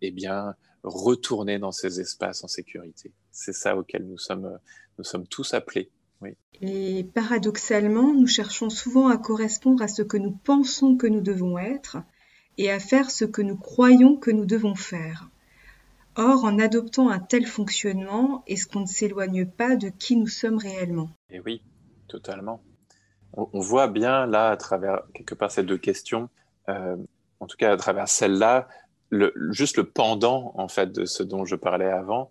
eh 0.00 0.10
bien, 0.10 0.54
retourner 0.82 1.58
dans 1.58 1.72
ces 1.72 2.00
espaces 2.00 2.44
en 2.44 2.48
sécurité. 2.48 3.12
C'est 3.30 3.52
ça 3.52 3.76
auquel 3.76 4.06
nous 4.06 4.18
sommes, 4.18 4.58
nous 4.98 5.04
sommes 5.04 5.26
tous 5.26 5.54
appelés. 5.54 5.90
Oui. 6.20 6.36
Et 6.60 7.04
paradoxalement, 7.04 8.14
nous 8.14 8.26
cherchons 8.26 8.70
souvent 8.70 9.08
à 9.08 9.18
correspondre 9.18 9.82
à 9.82 9.88
ce 9.88 10.02
que 10.02 10.16
nous 10.16 10.32
pensons 10.32 10.96
que 10.96 11.06
nous 11.06 11.20
devons 11.20 11.58
être 11.58 11.98
et 12.58 12.70
à 12.70 12.78
faire 12.78 13.10
ce 13.10 13.24
que 13.24 13.42
nous 13.42 13.56
croyons 13.56 14.16
que 14.16 14.30
nous 14.30 14.46
devons 14.46 14.74
faire. 14.74 15.28
Or, 16.16 16.44
en 16.44 16.58
adoptant 16.58 17.10
un 17.10 17.18
tel 17.18 17.46
fonctionnement, 17.46 18.42
est-ce 18.46 18.66
qu'on 18.66 18.80
ne 18.80 18.86
s'éloigne 18.86 19.44
pas 19.44 19.76
de 19.76 19.90
qui 19.90 20.16
nous 20.16 20.28
sommes 20.28 20.56
réellement? 20.56 21.10
Et 21.28 21.40
oui, 21.40 21.62
totalement. 22.08 22.62
On, 23.34 23.60
voit 23.60 23.88
bien 23.88 24.24
là, 24.24 24.48
à 24.48 24.56
travers 24.56 25.02
quelque 25.12 25.34
part 25.34 25.50
ces 25.50 25.62
deux 25.62 25.76
questions, 25.76 26.30
euh, 26.70 26.96
en 27.40 27.46
tout 27.46 27.58
cas 27.58 27.70
à 27.70 27.76
travers 27.76 28.08
celle-là, 28.08 28.66
juste 29.50 29.76
le 29.76 29.84
pendant 29.84 30.52
en 30.56 30.68
fait 30.68 30.92
de 30.92 31.04
ce 31.04 31.22
dont 31.22 31.44
je 31.44 31.56
parlais 31.56 31.90
avant, 31.90 32.30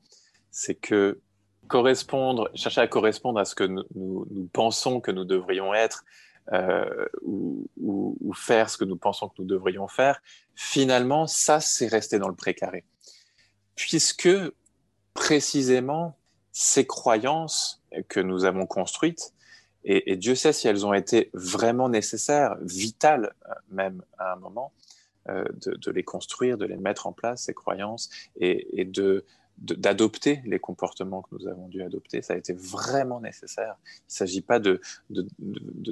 c'est 0.51 0.75
que 0.75 1.19
correspondre, 1.67 2.49
chercher 2.53 2.81
à 2.81 2.87
correspondre 2.87 3.39
à 3.39 3.45
ce 3.45 3.55
que 3.55 3.63
nous, 3.63 4.27
pensons 4.53 5.01
que 5.01 5.11
nous 5.11 5.25
devrions 5.25 5.73
être, 5.73 6.05
euh, 6.53 7.07
ou, 7.23 7.67
ou, 7.81 8.33
faire 8.33 8.69
ce 8.69 8.77
que 8.77 8.85
nous 8.85 8.97
pensons 8.97 9.29
que 9.29 9.35
nous 9.39 9.47
devrions 9.47 9.87
faire, 9.87 10.21
finalement, 10.53 11.25
ça, 11.25 11.59
c'est 11.59 11.87
rester 11.87 12.19
dans 12.19 12.27
le 12.27 12.35
précaré. 12.35 12.85
Puisque 13.75 14.29
précisément 15.13 16.15
ces 16.51 16.85
croyances 16.85 17.81
que 18.07 18.19
nous 18.19 18.45
avons 18.45 18.67
construites, 18.67 19.33
et, 19.87 20.15
Dieu 20.15 20.33
sait 20.33 20.51
si 20.51 20.67
elles 20.67 20.85
ont 20.85 20.93
été 20.93 21.29
vraiment 21.33 21.89
nécessaires, 21.89 22.57
vitales 22.61 23.33
euh, 23.47 23.53
même 23.69 24.01
à 24.17 24.33
un 24.33 24.35
moment, 24.35 24.73
euh, 25.29 25.45
de, 25.65 25.91
les 25.91 26.03
construire, 26.03 26.57
de 26.57 26.65
les 26.65 26.77
mettre 26.77 27.07
en 27.07 27.13
place, 27.13 27.43
ces 27.43 27.53
croyances, 27.53 28.09
et, 28.39 28.85
de 28.85 29.25
d'adopter 29.57 30.41
les 30.43 30.59
comportements 30.59 31.21
que 31.21 31.29
nous 31.31 31.47
avons 31.47 31.69
dû 31.69 31.81
adopter. 31.81 32.21
Ça 32.21 32.33
a 32.33 32.35
été 32.35 32.51
vraiment 32.51 33.21
nécessaire. 33.21 33.77
Il 33.85 34.09
ne 34.09 34.13
s'agit 34.13 34.41
pas 34.41 34.59
de, 34.59 34.81
de, 35.09 35.25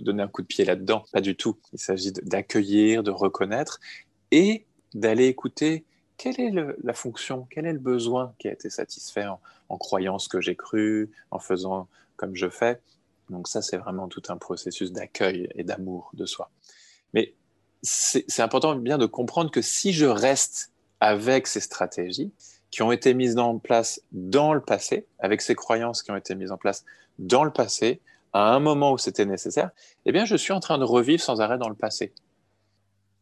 donner 0.02 0.22
un 0.22 0.28
coup 0.28 0.42
de 0.42 0.48
pied 0.48 0.66
là-dedans, 0.66 1.06
pas 1.14 1.22
du 1.22 1.38
tout. 1.38 1.58
Il 1.72 1.80
s'agit 1.80 2.12
d'accueillir, 2.12 3.04
de 3.04 3.12
reconnaître 3.12 3.80
et 4.32 4.66
d'aller 4.94 5.28
écouter 5.28 5.86
quelle 6.18 6.40
est 6.40 6.52
la 6.84 6.94
fonction, 6.94 7.48
quel 7.50 7.66
est 7.66 7.74
le 7.74 7.80
besoin 7.80 8.34
qui 8.38 8.48
a 8.48 8.52
été 8.52 8.70
satisfait 8.70 9.26
en, 9.70 9.78
croyant 9.78 10.20
ce 10.20 10.30
que 10.30 10.40
j'ai 10.40 10.56
cru, 10.56 11.10
en 11.32 11.40
faisant 11.40 11.88
comme 12.16 12.36
je 12.36 12.48
fais. 12.48 12.80
Donc 13.30 13.48
ça, 13.48 13.62
c'est 13.62 13.78
vraiment 13.78 14.08
tout 14.08 14.22
un 14.30 14.38
processus 14.38 14.92
d'accueil 14.92 15.50
et 15.56 15.64
d'amour 15.64 16.12
de 16.14 16.26
soi. 16.26 16.52
Mais 17.14 17.34
c'est 17.84 18.40
important 18.40 18.76
bien 18.76 18.98
de 18.98 19.06
comprendre 19.06 19.52
que 19.52 19.62
si 19.62 19.92
je 19.92 20.06
reste 20.06 20.72
avec 21.02 21.48
ces 21.48 21.60
stratégies 21.60 22.32
qui 22.72 22.82
ont 22.82 22.92
été 22.92 23.14
mises 23.14 23.38
en 23.38 23.60
place 23.60 24.02
dans 24.14 24.54
le 24.54 24.62
passé, 24.62 25.06
avec 25.20 25.42
ces 25.42 25.54
croyances 25.54 26.02
qui 26.02 26.12
ont 26.12 26.16
été 26.16 26.34
mises 26.34 26.52
en 26.52 26.58
place 26.58 26.86
dans 27.20 27.44
le 27.44 27.52
passé, 27.52 28.02
à 28.32 28.54
un 28.54 28.60
moment 28.60 28.94
où 28.94 28.98
c'était 28.98 29.26
nécessaire, 29.26 29.70
eh 30.06 30.12
bien, 30.12 30.26
je 30.26 30.36
suis 30.36 30.54
en 30.54 30.60
train 30.60 30.78
de 30.78 30.84
revivre 30.84 31.22
sans 31.22 31.40
arrêt 31.42 31.58
dans 31.58 31.70
le 31.70 31.76
passé. 31.76 32.14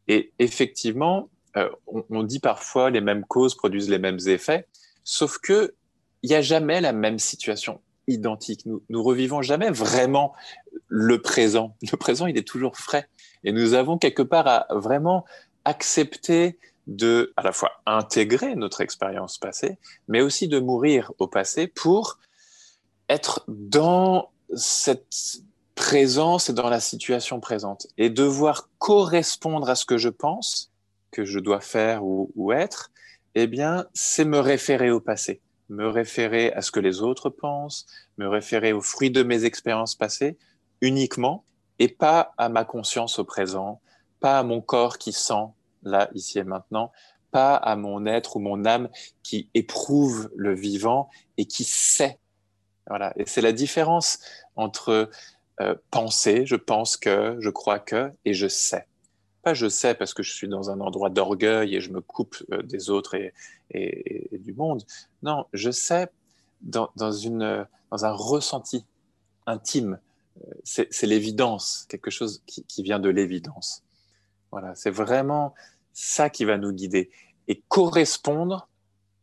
Et 0.08 0.32
effectivement, 0.40 1.30
euh, 1.58 1.70
on, 1.88 2.24
dit 2.24 2.40
parfois 2.40 2.90
les 2.90 3.02
mêmes 3.02 3.26
causes 3.26 3.56
produisent 3.56 3.90
les 3.90 4.00
mêmes 4.00 4.20
effets, 4.28 4.68
sauf 5.04 5.38
que 5.38 5.74
il 6.24 6.30
n'y 6.30 6.36
a 6.36 6.42
jamais 6.42 6.80
la 6.80 6.94
même 6.94 7.20
situation 7.20 7.82
identique. 8.08 8.66
Nous, 8.66 8.82
nous 8.90 9.04
revivons 9.04 9.42
jamais 9.42 9.70
vraiment 9.70 10.34
le 10.88 11.22
présent. 11.22 11.76
Le 11.92 11.98
présent, 11.98 12.28
il 12.28 12.38
est 12.38 12.48
toujours 12.48 12.78
frais. 12.78 13.08
Et 13.44 13.52
nous 13.52 13.74
avons 13.74 13.98
quelque 13.98 14.24
part 14.24 14.48
à 14.48 14.68
vraiment 14.72 15.26
accepter 15.66 16.58
de 16.88 17.34
à 17.38 17.44
la 17.44 17.52
fois 17.52 17.72
intégrer 17.86 18.56
notre 18.56 18.82
expérience 18.82 19.38
passée, 19.38 19.78
mais 20.08 20.22
aussi 20.22 20.48
de 20.48 20.60
mourir 20.60 21.12
au 21.20 21.28
passé 21.28 21.68
pour 21.68 22.20
être 23.08 23.44
dans 23.48 24.30
cette 24.56 25.42
présence 25.76 26.50
et 26.50 26.54
dans 26.54 26.70
la 26.70 26.80
situation 26.80 27.40
présente 27.40 27.88
et 27.98 28.10
devoir 28.10 28.70
correspondre 28.78 29.70
à 29.70 29.76
ce 29.76 29.86
que 29.86 29.98
je 29.98 30.10
pense 30.10 30.72
que 31.12 31.26
je 31.26 31.40
dois 31.40 31.60
faire 31.62 32.04
ou, 32.04 32.52
être, 32.54 32.92
eh 33.36 33.48
bien, 33.48 33.86
c'est 33.94 34.26
me 34.26 34.40
référer 34.40 34.92
au 34.92 35.00
passé, 35.00 35.42
me 35.72 35.88
référer 35.88 36.52
à 36.54 36.62
ce 36.62 36.70
que 36.70 36.80
les 36.80 37.02
autres 37.02 37.30
pensent, 37.30 37.86
me 38.18 38.28
référer 38.28 38.74
aux 38.74 38.82
fruits 38.82 39.10
de 39.10 39.24
mes 39.24 39.46
expériences 39.46 39.96
passées 39.96 40.38
uniquement, 40.82 41.46
et 41.80 41.88
pas 41.88 42.34
à 42.38 42.50
ma 42.50 42.66
conscience 42.66 43.20
au 43.20 43.24
présent, 43.24 43.82
pas 44.20 44.40
à 44.40 44.44
mon 44.44 44.62
corps 44.62 44.98
qui 44.98 45.14
sent 45.14 45.48
là, 45.84 46.10
ici 46.14 46.40
et 46.40 46.44
maintenant, 46.44 46.92
pas 47.32 47.56
à 47.56 47.76
mon 47.76 48.06
être 48.06 48.36
ou 48.36 48.40
mon 48.40 48.66
âme 48.66 48.90
qui 49.24 49.50
éprouve 49.54 50.30
le 50.36 50.54
vivant 50.54 51.10
et 51.38 51.46
qui 51.46 51.64
sait. 51.64 52.20
Voilà. 52.88 53.14
Et 53.16 53.26
c'est 53.26 53.42
la 53.42 53.54
différence 53.54 54.20
entre 54.56 55.10
euh, 55.62 55.76
penser, 55.90 56.46
je 56.46 56.56
pense 56.56 56.98
que, 56.98 57.38
je 57.40 57.50
crois 57.50 57.80
que, 57.80 58.12
et 58.26 58.34
je 58.34 58.48
sais 58.48 58.86
pas 59.42 59.54
je 59.54 59.68
sais 59.68 59.94
parce 59.96 60.14
que 60.14 60.24
je 60.24 60.32
suis 60.32 60.48
dans 60.48 60.70
un 60.70 60.80
endroit 60.80 61.10
d'orgueil 61.10 61.76
et 61.76 61.82
je 61.82 61.92
me 61.92 62.02
coupe 62.02 62.38
euh, 62.52 62.62
des 62.62 62.90
autres 62.90 63.16
et, 63.16 63.34
du 64.32 64.54
monde. 64.54 64.84
Non, 65.24 65.46
je 65.54 65.72
sais 65.72 66.10
dans, 66.62 66.92
une, 67.12 67.66
dans 67.90 68.06
un 68.06 68.12
ressenti 68.12 68.86
intime. 69.46 70.00
Euh, 70.46 70.54
c'est 70.64 71.08
l'évidence, 71.08 71.86
quelque 71.90 72.12
chose 72.12 72.44
qui, 72.46 72.84
vient 72.84 73.00
de 73.00 73.10
l'évidence. 73.10 73.84
Voilà, 74.52 74.76
c'est 74.76 74.92
vraiment 74.92 75.54
ça 75.94 76.30
qui 76.30 76.44
va 76.46 76.58
nous 76.58 76.74
guider. 76.74 77.10
Et 77.48 77.62
correspondre 77.68 78.68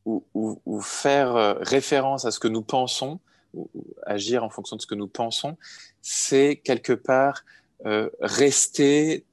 ou, 0.06 0.24
ou, 0.34 0.80
faire 0.80 1.36
euh, 1.36 1.54
référence 1.60 2.24
à 2.24 2.30
ce 2.30 2.40
que 2.40 2.48
nous 2.48 2.62
pensons, 2.62 3.20
ou, 3.52 3.68
agir 4.06 4.42
en 4.42 4.48
fonction 4.48 4.76
de 4.76 4.80
ce 4.80 4.86
que 4.86 4.94
nous 4.94 5.08
pensons, 5.08 5.56
c'est 6.00 6.56
quelque 6.64 6.94
part 6.94 7.44
rester 8.20 9.24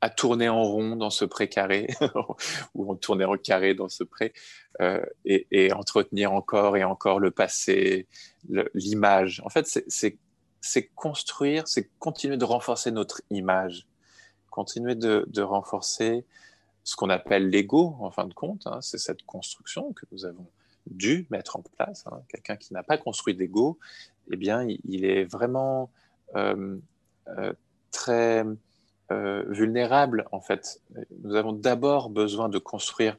à 0.00 0.10
tourner 0.10 0.48
en 0.48 0.62
rond 0.62 0.96
dans 0.96 1.10
ce 1.10 1.24
pré 1.24 1.48
carré, 1.48 1.88
ou 2.74 2.90
en 2.90 2.94
tourner 2.96 3.24
en 3.24 3.36
carré 3.36 3.74
dans 3.74 3.88
ce 3.88 4.04
pré, 4.04 4.32
euh, 4.80 5.04
et, 5.24 5.72
entretenir 5.72 6.32
encore 6.32 6.76
et 6.76 6.84
encore 6.84 7.18
le 7.18 7.30
passé, 7.30 8.06
l'image. 8.74 9.42
En 9.44 9.48
fait, 9.48 9.66
c'est 10.60 10.86
construire, 10.94 11.66
c'est 11.66 11.90
continuer 11.98 12.36
de 12.36 12.44
renforcer 12.44 12.90
notre 12.90 13.22
image, 13.30 13.86
continuer 14.50 14.94
de, 14.94 15.42
renforcer 15.42 16.24
ce 16.84 16.96
qu'on 16.96 17.10
appelle 17.10 17.48
l'ego, 17.48 17.96
en 18.00 18.10
fin 18.10 18.26
de 18.26 18.34
compte. 18.34 18.66
Hein. 18.66 18.80
c'est 18.80 18.98
cette 18.98 19.24
construction 19.24 19.92
que 19.92 20.06
nous 20.12 20.24
avons 20.24 20.46
dû 20.86 21.26
mettre 21.30 21.56
en 21.56 21.62
place. 21.62 22.04
Hein. 22.06 22.22
Quelqu'un 22.28 22.56
qui 22.56 22.72
n'a 22.72 22.82
pas 22.82 22.98
construit 22.98 23.34
d'ego, 23.34 23.78
eh 24.30 24.36
bien, 24.36 24.66
il, 24.84 25.04
est 25.04 25.24
vraiment 25.24 25.90
euh, 26.34 26.78
euh, 27.28 27.52
très 27.90 28.44
euh, 29.10 29.42
vulnérables, 29.48 30.26
en 30.32 30.40
fait. 30.42 30.82
Nous 31.22 31.34
avons 31.34 31.54
d'abord 31.54 32.10
besoin 32.10 32.50
de 32.50 32.58
construire 32.58 33.16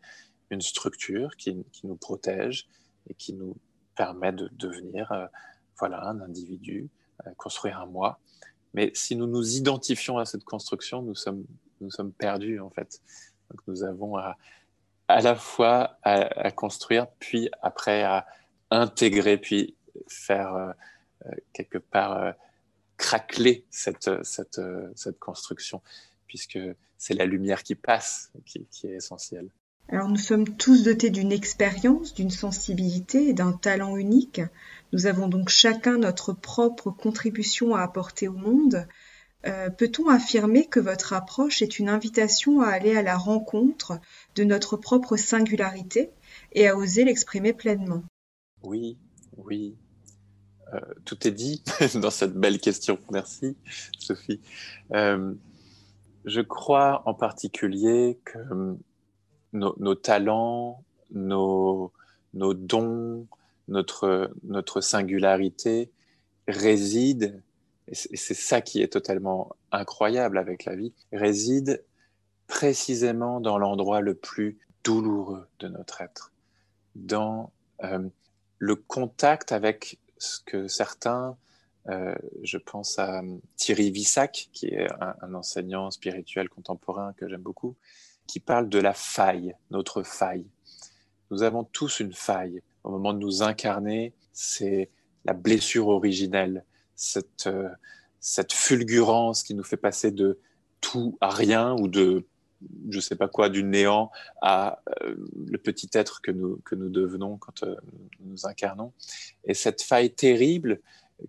une 0.52 0.62
structure 0.62 1.36
qui, 1.36 1.66
nous 1.84 1.96
protège 1.96 2.68
et 3.10 3.16
qui 3.16 3.34
nous 3.34 3.58
permet 3.96 4.32
de 4.32 4.50
devenir 4.52 5.12
euh, 5.12 5.26
voilà, 5.80 6.06
un 6.06 6.22
individu, 6.22 6.90
euh, 7.26 7.32
construire 7.38 7.80
un 7.80 7.88
moi. 7.88 8.20
Mais 8.76 8.92
si 8.94 9.16
nous 9.16 9.26
nous 9.26 9.58
identifions 9.58 10.20
à 10.20 10.26
cette 10.26 10.44
construction, 10.44 11.02
nous 11.02 11.16
sommes, 11.16 11.44
nous 11.82 11.90
sommes 11.90 12.12
perdus, 12.12 12.60
en 12.60 12.70
fait. 12.70 13.02
Donc 13.50 13.62
nous 13.66 13.84
avons 13.84 14.16
à, 14.16 14.38
à 15.08 15.22
la 15.22 15.34
fois 15.34 15.98
à, 16.04 16.52
construire, 16.52 17.08
puis 17.18 17.50
après 17.64 18.04
à 18.04 18.28
intégrer, 18.70 19.40
puis 19.40 19.76
faire 20.08 20.76
quelque 21.52 21.80
part 21.80 22.36
craqueler 23.00 23.66
cette, 23.72 24.12
cette, 24.24 24.62
cette 24.96 25.18
construction, 25.18 25.82
puisque 26.28 26.60
c'est 26.98 27.16
la 27.16 27.26
lumière 27.26 27.64
qui 27.64 27.74
passe 27.74 28.32
qui, 28.46 28.68
qui 28.70 28.88
est 28.88 28.98
essentielle. 28.98 29.50
Alors 29.92 30.10
nous 30.10 30.18
sommes 30.18 30.48
tous 30.48 30.84
dotés 30.84 31.10
d'une 31.10 31.32
expérience, 31.32 32.14
d'une 32.14 32.30
sensibilité 32.30 33.30
et 33.30 33.34
d'un 33.34 33.54
talent 33.54 33.98
unique. 33.98 34.42
Nous 34.94 35.08
avons 35.08 35.28
donc 35.28 35.50
chacun 35.50 35.98
notre 35.98 36.32
propre 36.34 36.92
contribution 36.92 37.74
à 37.74 37.82
apporter 37.82 38.28
au 38.28 38.34
monde. 38.34 38.88
Euh, 39.48 39.70
peut-on 39.70 40.10
affirmer 40.10 40.68
que 40.68 40.80
votre 40.80 41.14
approche 41.14 41.64
est 41.64 41.80
une 41.80 41.90
invitation 41.90 42.62
à 42.62 42.68
aller 42.68 42.96
à 42.96 43.02
la 43.02 43.18
rencontre 43.18 44.00
de 44.36 44.44
notre 44.44 44.78
propre 44.78 45.16
singularité 45.16 46.12
et 46.52 46.68
à 46.68 46.76
oser 46.76 47.06
l'exprimer 47.06 47.54
pleinement? 47.54 48.04
Oui, 48.62 48.98
oui, 49.38 49.76
euh, 50.74 50.80
tout 51.06 51.28
est 51.28 51.32
dit 51.32 51.64
dans 51.96 52.12
cette 52.12 52.34
belle 52.34 52.60
question. 52.60 53.00
Merci, 53.12 53.58
Sophie. 53.98 54.40
Euh, 54.94 55.34
je 56.26 56.42
crois 56.42 57.02
en 57.06 57.14
particulier 57.14 58.20
que 58.26 58.38
euh, 58.38 58.76
nos, 59.54 59.96
talents, 59.96 60.84
nos, 61.12 61.92
dons, 62.34 63.28
notre, 63.68 64.82
singularité 64.82 65.92
résident, 66.48 67.42
et 67.88 67.96
c'est 67.96 68.36
ça 68.36 68.62
qui 68.62 68.82
est 68.82 68.94
totalement 68.94 69.56
incroyable 69.72 70.38
avec 70.38 70.66
la 70.66 70.76
vie, 70.76 70.94
réside 71.12 71.84
précisément 72.48 73.40
dans 73.40 73.58
l'endroit 73.58 74.02
le 74.02 74.14
plus 74.14 74.60
douloureux 74.84 75.48
de 75.60 75.68
notre 75.68 76.02
être, 76.02 76.32
dans 76.96 77.52
le 78.60 78.76
contact 78.76 79.52
avec 79.52 80.00
ce 80.20 80.40
que 80.46 80.68
certains, 80.68 81.36
euh, 81.88 82.14
je 82.44 82.58
pense 82.58 83.00
à 83.00 83.24
Thierry 83.56 83.90
Vissac, 83.90 84.50
qui 84.54 84.68
est 84.68 84.88
un, 85.00 85.34
enseignant 85.34 85.90
spirituel 85.90 86.50
contemporain 86.50 87.14
que 87.14 87.28
j'aime 87.28 87.42
beaucoup, 87.42 87.76
qui 88.28 88.40
parle 88.40 88.70
de 88.70 88.80
la 88.80 88.94
faille, 88.94 89.56
notre 89.72 90.04
faille. 90.04 90.46
Nous 91.32 91.42
avons 91.42 91.64
tous 91.64 92.00
une 92.00 92.14
faille. 92.14 92.62
Au 92.84 92.92
moment 92.92 93.14
de 93.14 93.20
nous 93.20 93.42
incarner, 93.42 94.14
c'est 94.34 94.90
la 95.26 95.34
blessure 95.34 95.88
originelle, 95.88 96.64
cette, 96.96 97.48
euh, 97.48 97.70
cette 98.20 98.54
fulgurance 98.54 99.44
qui 99.44 99.56
nous 99.56 99.64
fait 99.64 99.78
passer 99.78 100.12
de 100.12 100.40
tout 100.82 101.18
à 101.22 101.30
rien 101.30 101.74
ou 101.74 101.88
de 101.88 102.26
je 102.90 103.00
sais 103.00 103.16
pas 103.16 103.28
quoi, 103.28 103.50
du 103.50 103.64
néant 103.64 104.12
à 104.42 104.80
euh, 105.04 105.16
le 105.48 105.58
petit 105.58 105.90
être 105.94 106.22
que 106.22 106.32
nous, 106.32 106.58
que 106.66 106.76
nous 106.76 106.90
devenons 106.90 107.38
quand 107.38 107.64
euh, 107.64 107.76
nous 108.22 108.46
incarnons. 108.46 108.92
Et 109.46 109.54
cette 109.54 109.82
faille 109.82 110.12
terrible 110.12 110.80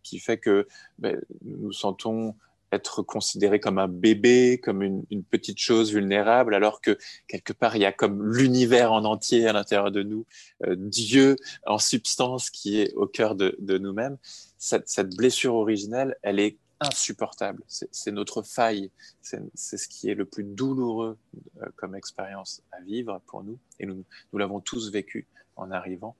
qui 0.02 0.18
fait 0.18 0.38
que 0.38 0.66
ben, 0.98 1.20
nous 1.42 1.72
sentons 1.72 2.34
être 2.72 3.02
considérés 3.02 3.58
comme 3.60 3.78
un 3.78 3.88
bébé, 3.88 4.60
comme 4.62 4.82
une, 4.82 5.04
petite 5.28 5.58
chose 5.58 5.92
vulnérable, 5.92 6.54
alors 6.54 6.80
que 6.80 6.96
quelque 7.26 7.52
part 7.52 7.76
il 7.76 7.82
y 7.82 7.84
a 7.84 7.92
comme 7.92 8.32
l'univers 8.32 8.92
en 8.92 9.04
entier 9.04 9.46
à 9.46 9.52
l'intérieur 9.52 9.90
de 9.90 10.02
nous, 10.02 10.24
euh, 10.66 10.76
Dieu 10.76 11.36
en 11.66 11.78
substance 11.78 12.50
qui 12.50 12.80
est 12.80 12.92
au 12.94 13.06
cœur 13.06 13.34
de, 13.34 13.56
nous-mêmes. 13.78 14.18
Cette 14.58 15.16
blessure 15.16 15.54
originelle, 15.54 16.16
elle 16.22 16.38
est 16.38 16.58
insupportable. 16.80 17.62
C'est 17.66 18.10
notre 18.10 18.42
faille. 18.42 18.90
C'est 19.20 19.76
ce 19.76 19.88
qui 19.88 20.10
est 20.10 20.14
le 20.14 20.24
plus 20.24 20.44
douloureux 20.44 21.18
euh, 21.60 21.66
comme 21.76 21.94
expérience 21.94 22.62
à 22.72 22.80
vivre 22.80 23.20
pour 23.26 23.44
nous. 23.44 23.58
Et 23.78 23.86
nous, 23.86 24.04
l'avons 24.32 24.60
tous 24.60 24.90
vécu 24.90 25.26
en 25.56 25.70
arrivant. 25.70 26.16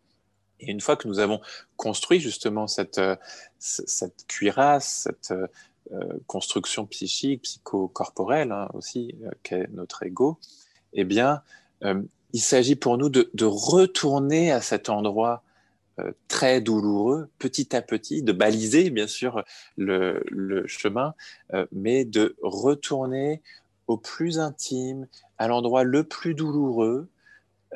Et 0.60 0.70
une 0.70 0.80
fois 0.80 0.96
que 0.96 1.08
nous 1.08 1.18
avons 1.18 1.40
construit 1.76 2.20
justement 2.20 2.66
cette, 2.66 2.98
euh, 2.98 3.16
cuirasse, 4.28 5.08
cette 5.08 5.32
euh, 5.92 6.18
construction 6.26 6.86
psychique, 6.86 7.42
psychocorporelle 7.42 8.52
hein, 8.52 8.68
aussi, 8.74 9.14
qu'est 9.42 9.68
notre 9.72 10.02
ego, 10.02 10.38
eh 10.92 11.04
bien, 11.04 11.42
il 12.32 12.40
s'agit 12.40 12.76
pour 12.76 12.98
nous 12.98 13.08
de, 13.08 13.44
retourner 13.44 14.52
à 14.52 14.60
cet 14.60 14.88
endroit 14.88 15.42
très 16.28 16.60
douloureux, 16.60 17.30
petit 17.38 17.74
à 17.74 17.82
petit, 17.82 18.22
de 18.22 18.32
baliser 18.32 18.90
bien 18.90 19.06
sûr 19.06 19.44
le, 19.76 20.22
chemin, 20.66 21.14
euh, 21.54 21.66
mais 21.72 22.04
de 22.04 22.36
retourner 22.42 23.42
au 23.86 23.96
plus 23.96 24.38
intime, 24.38 25.08
à 25.38 25.48
l'endroit 25.48 25.84
le 25.84 26.04
plus 26.04 26.34
douloureux, 26.34 27.08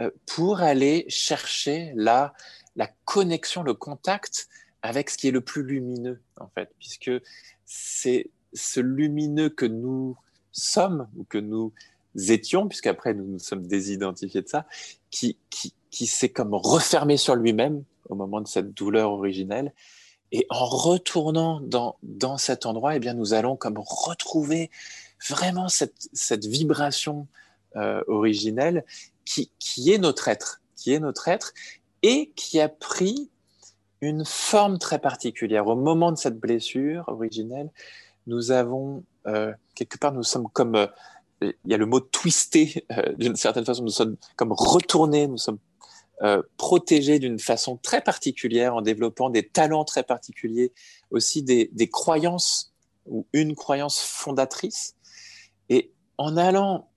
euh, 0.01 0.11
pour 0.27 0.61
aller 0.61 1.05
chercher 1.09 1.93
là 1.97 2.35
la 2.77 2.89
connexion, 3.05 3.63
le 3.63 3.75
contact 3.75 4.49
avec 4.83 5.11
ce 5.11 5.19
qui 5.19 5.29
est 5.29 5.33
le 5.33 5.41
plus 5.41 5.63
lumineux, 5.63 6.21
en 6.39 6.49
fait, 6.49 6.71
puisque 6.79 7.11
c'est 7.65 8.31
ce 8.53 8.81
lumineux 8.81 9.49
que 9.49 9.67
nous 9.67 10.17
sommes 10.53 11.09
ou 11.17 11.25
que 11.25 11.39
nous 11.39 11.73
étions, 12.29 12.69
puisqu'après 12.69 13.15
nous 13.15 13.25
nous 13.25 13.39
sommes 13.39 13.67
désidentifiés 13.67 14.43
de 14.43 14.49
ça, 14.49 14.67
qui, 15.11 15.39
qui, 15.51 15.75
qui 15.91 16.07
s'est 16.07 16.29
comme 16.29 16.55
refermé 16.55 17.17
sur 17.17 17.35
lui-même 17.35 17.85
au 18.09 18.15
moment 18.15 18.41
de 18.41 18.49
cette 18.49 18.73
douleur 18.75 19.11
originelle. 19.13 19.73
Et 20.33 20.47
en 20.51 20.65
retournant 20.65 21.61
dans, 21.61 21.97
dans 22.03 22.39
cet 22.39 22.67
endroit, 22.67 22.97
eh 22.97 22.99
bien, 22.99 23.15
nous 23.15 23.35
allons 23.35 23.57
comme 23.57 23.79
retrouver 23.79 24.71
vraiment 25.29 25.69
cette, 25.69 26.09
cette 26.13 26.45
vibration 26.45 27.29
euh, 27.77 28.03
originelle 28.09 28.85
qui, 29.25 29.51
qui 29.59 29.93
est 29.93 29.99
notre 29.99 30.29
être, 30.29 30.61
qui 30.77 30.93
est 30.93 30.99
notre 30.99 31.29
être 31.29 31.53
et 32.03 32.33
qui 32.37 32.61
a 32.61 32.69
pris 32.69 33.31
une 34.01 34.25
forme 34.25 34.79
très 34.79 34.99
particulière. 34.99 35.67
Au 35.67 35.77
moment 35.77 36.13
de 36.13 36.19
cette 36.19 36.39
blessure 36.39 37.05
originelle, 37.07 37.71
nous 38.27 38.51
avons, 38.51 39.05
euh, 39.27 39.53
quelque 39.75 39.99
part, 39.99 40.13
nous 40.13 40.23
sommes 40.23 40.49
comme, 40.53 40.75
euh, 40.75 40.87
il 41.43 41.71
y 41.71 41.75
a 41.75 41.79
le 41.79 41.87
mot 41.87 42.01
twisté, 42.01 42.87
d'une 43.19 43.37
certaine 43.37 43.65
façon, 43.65 43.83
nous 43.83 43.91
sommes 43.91 44.17
comme 44.37 44.53
retournés, 44.53 45.27
nous 45.27 45.39
sommes 45.39 45.59
protégés 46.57 47.19
d'une 47.19 47.39
façon 47.39 47.77
très 47.77 48.01
particulière 48.01 48.75
en 48.75 48.83
développant 48.83 49.31
des 49.31 49.47
talents 49.47 49.85
très 49.85 50.03
particuliers, 50.03 50.73
aussi 51.11 51.43
des, 51.43 51.71
des 51.73 51.89
croyances 51.89 52.73
ou 53.07 53.27
une 53.33 53.55
croyance 53.55 54.01
fondatrice. 54.01 54.95
Et 55.69 55.91
en 56.17 56.37
allant 56.37 56.89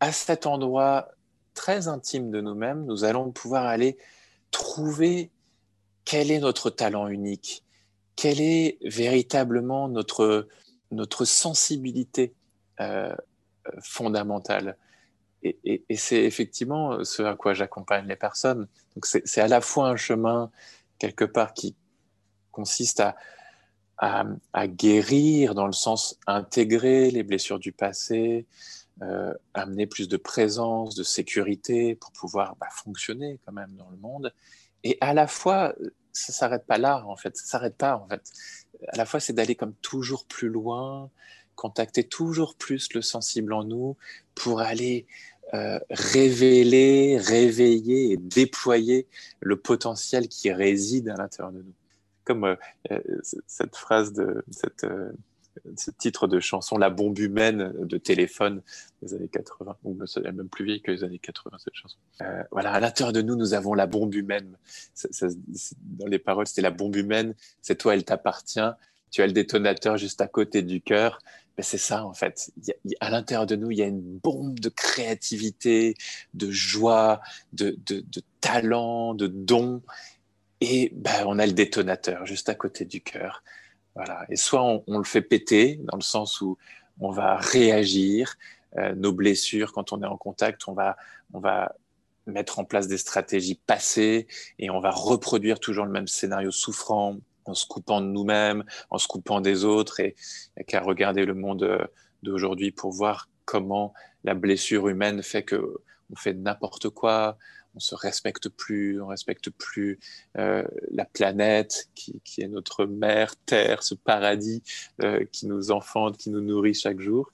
à 0.00 0.12
cet 0.12 0.46
endroit 0.46 1.08
très 1.54 1.88
intime 1.88 2.30
de 2.30 2.40
nous-mêmes, 2.40 2.84
nous 2.86 3.04
allons 3.04 3.30
pouvoir 3.30 3.66
aller 3.66 3.98
trouver 4.50 5.30
quel 6.04 6.30
est 6.30 6.40
notre 6.40 6.70
talent 6.70 7.08
unique, 7.08 7.64
quelle 8.16 8.40
est 8.40 8.78
véritablement 8.82 9.88
notre, 9.88 10.48
notre 10.90 11.24
sensibilité 11.24 12.34
euh, 12.80 13.14
fondamentale. 13.82 14.76
Et, 15.42 15.84
c'est 15.96 16.22
effectivement 16.22 17.02
ce 17.04 17.22
à 17.22 17.34
quoi 17.34 17.54
j'accompagne 17.54 18.06
les 18.06 18.16
personnes. 18.16 18.68
Donc 18.94 19.06
c'est 19.06 19.40
à 19.40 19.48
la 19.48 19.60
fois 19.60 19.88
un 19.88 19.96
chemin 19.96 20.50
quelque 20.98 21.24
part 21.24 21.54
qui 21.54 21.74
consiste 22.52 23.00
à, 23.00 23.16
à, 24.52 24.66
guérir 24.66 25.54
dans 25.54 25.66
le 25.66 25.72
sens 25.72 26.18
intégrer 26.26 27.10
les 27.10 27.22
blessures 27.22 27.58
du 27.58 27.72
passé, 27.72 28.46
euh, 29.02 29.34
amener 29.54 29.86
plus 29.86 30.08
de 30.08 30.16
présence, 30.16 30.94
de 30.94 31.02
sécurité 31.02 31.94
pour 31.94 32.12
pouvoir 32.12 32.56
bah, 32.56 32.68
fonctionner 32.70 33.38
quand 33.44 33.52
même 33.52 33.74
dans 33.76 33.90
le 33.90 33.96
monde. 33.96 34.34
Et 34.84 34.96
à 35.00 35.14
la 35.14 35.26
fois, 35.26 35.74
ça 36.12 36.32
s'arrête 36.32 36.66
pas 36.66 36.78
là 36.78 37.04
en 37.06 37.16
fait, 37.16 37.36
ça 37.36 37.44
s'arrête 37.46 37.76
pas 37.76 37.96
en 37.96 38.08
fait. 38.08 38.22
À 38.88 38.96
la 38.96 39.04
fois, 39.04 39.20
c'est 39.20 39.32
d'aller 39.32 39.54
comme 39.54 39.74
toujours 39.74 40.24
plus 40.24 40.48
loin, 40.48 41.10
contacter 41.60 42.04
toujours 42.04 42.54
plus 42.54 42.94
le 42.94 43.02
sensible 43.02 43.52
en 43.52 43.64
nous 43.64 43.98
pour 44.34 44.60
aller 44.60 45.06
euh, 45.52 45.78
révéler, 45.90 47.18
réveiller 47.18 48.12
et 48.12 48.16
déployer 48.16 49.06
le 49.40 49.56
potentiel 49.56 50.28
qui 50.28 50.50
réside 50.50 51.10
à 51.10 51.16
l'intérieur 51.16 51.52
de 51.52 51.58
nous. 51.58 51.74
Comme 52.24 52.44
euh, 52.44 52.56
euh, 52.92 53.00
cette 53.46 53.76
phrase 53.76 54.14
de 54.14 54.42
ce 55.76 55.90
titre 55.90 56.28
de 56.28 56.40
chanson, 56.40 56.78
La 56.78 56.88
bombe 56.88 57.18
humaine 57.18 57.74
de 57.78 57.98
téléphone 57.98 58.62
des 59.02 59.12
années 59.12 59.28
80, 59.28 59.76
ou 59.84 59.98
même 60.22 60.48
plus 60.48 60.64
vieille 60.64 60.80
que 60.80 60.92
les 60.92 61.04
années 61.04 61.18
80, 61.18 61.58
cette 61.58 61.74
chanson. 61.74 61.98
Voilà, 62.52 62.72
à 62.72 62.80
l'intérieur 62.80 63.12
de 63.12 63.20
nous, 63.20 63.36
nous 63.36 63.52
avons 63.52 63.74
la 63.74 63.86
bombe 63.86 64.14
humaine. 64.14 64.56
dans 65.82 66.06
les 66.06 66.18
paroles, 66.18 66.46
c'était 66.46 66.62
la 66.62 66.70
bombe 66.70 66.96
humaine, 66.96 67.34
c'est 67.60 67.76
toi, 67.76 67.92
elle 67.92 68.04
t'appartient. 68.04 68.70
Tu 69.10 69.22
as 69.22 69.26
le 69.26 69.32
détonateur 69.32 69.96
juste 69.96 70.20
à 70.20 70.28
côté 70.28 70.62
du 70.62 70.80
cœur. 70.80 71.18
C'est 71.58 71.78
ça, 71.78 72.04
en 72.04 72.14
fait. 72.14 72.50
à 73.00 73.10
l'intérieur 73.10 73.46
de 73.46 73.56
nous, 73.56 73.70
il 73.70 73.78
y 73.78 73.82
a 73.82 73.86
une 73.86 74.00
bombe 74.00 74.58
de 74.58 74.68
créativité, 74.68 75.94
de 76.34 76.50
joie, 76.50 77.20
de, 77.52 77.76
talent, 78.40 79.14
de 79.14 79.26
dons. 79.26 79.82
Et 80.60 80.90
ben, 80.94 81.24
on 81.26 81.38
a 81.38 81.46
le 81.46 81.52
détonateur 81.52 82.26
juste 82.26 82.48
à 82.48 82.54
côté 82.54 82.84
du 82.84 83.00
cœur. 83.00 83.42
Voilà. 83.94 84.24
Et 84.30 84.36
soit 84.36 84.62
on, 84.62 84.98
le 84.98 85.04
fait 85.04 85.22
péter, 85.22 85.80
dans 85.84 85.96
le 85.96 86.02
sens 86.02 86.40
où 86.40 86.56
on 87.00 87.10
va 87.10 87.36
réagir, 87.36 88.36
euh, 88.78 88.94
nos 88.94 89.12
blessures, 89.12 89.72
quand 89.72 89.92
on 89.92 90.02
est 90.02 90.06
en 90.06 90.16
contact, 90.16 90.68
on 90.68 90.72
va 90.72 90.96
mettre 92.26 92.58
en 92.58 92.64
place 92.64 92.86
des 92.86 92.98
stratégies 92.98 93.60
passées 93.66 94.26
et 94.58 94.70
on 94.70 94.80
va 94.80 94.90
reproduire 94.90 95.60
toujours 95.60 95.84
le 95.84 95.90
même 95.90 96.06
scénario 96.06 96.50
souffrant 96.50 97.16
en 97.50 97.54
se 97.54 97.66
coupant 97.66 98.00
de 98.00 98.06
nous-mêmes, 98.06 98.64
en 98.90 98.98
se 98.98 99.08
coupant 99.08 99.40
des 99.40 99.64
autres 99.64 100.00
et, 100.00 100.14
et 100.56 100.64
qu'à 100.64 100.80
regarder 100.80 101.26
le 101.26 101.34
monde 101.34 101.64
euh, 101.64 101.84
d'aujourd'hui 102.22 102.70
pour 102.70 102.92
voir 102.92 103.28
comment 103.44 103.92
la 104.24 104.34
blessure 104.34 104.88
humaine 104.88 105.22
fait 105.22 105.42
que 105.42 105.78
on 106.12 106.16
fait 106.16 106.34
n'importe 106.34 106.88
quoi, 106.88 107.38
on 107.76 107.80
se 107.80 107.94
respecte 107.94 108.48
plus, 108.48 109.00
on 109.00 109.06
respecte 109.06 109.50
plus 109.50 110.00
euh, 110.38 110.64
la 110.90 111.04
planète 111.04 111.88
qui, 111.94 112.20
est 112.38 112.48
notre 112.48 112.84
mère, 112.84 113.36
terre, 113.46 113.84
ce 113.84 113.94
paradis 113.94 114.62
euh, 115.02 115.24
qui 115.30 115.46
nous 115.46 115.70
enfante, 115.70 116.16
qui 116.16 116.30
nous 116.30 116.40
nourrit 116.40 116.74
chaque 116.74 117.00
jour. 117.00 117.32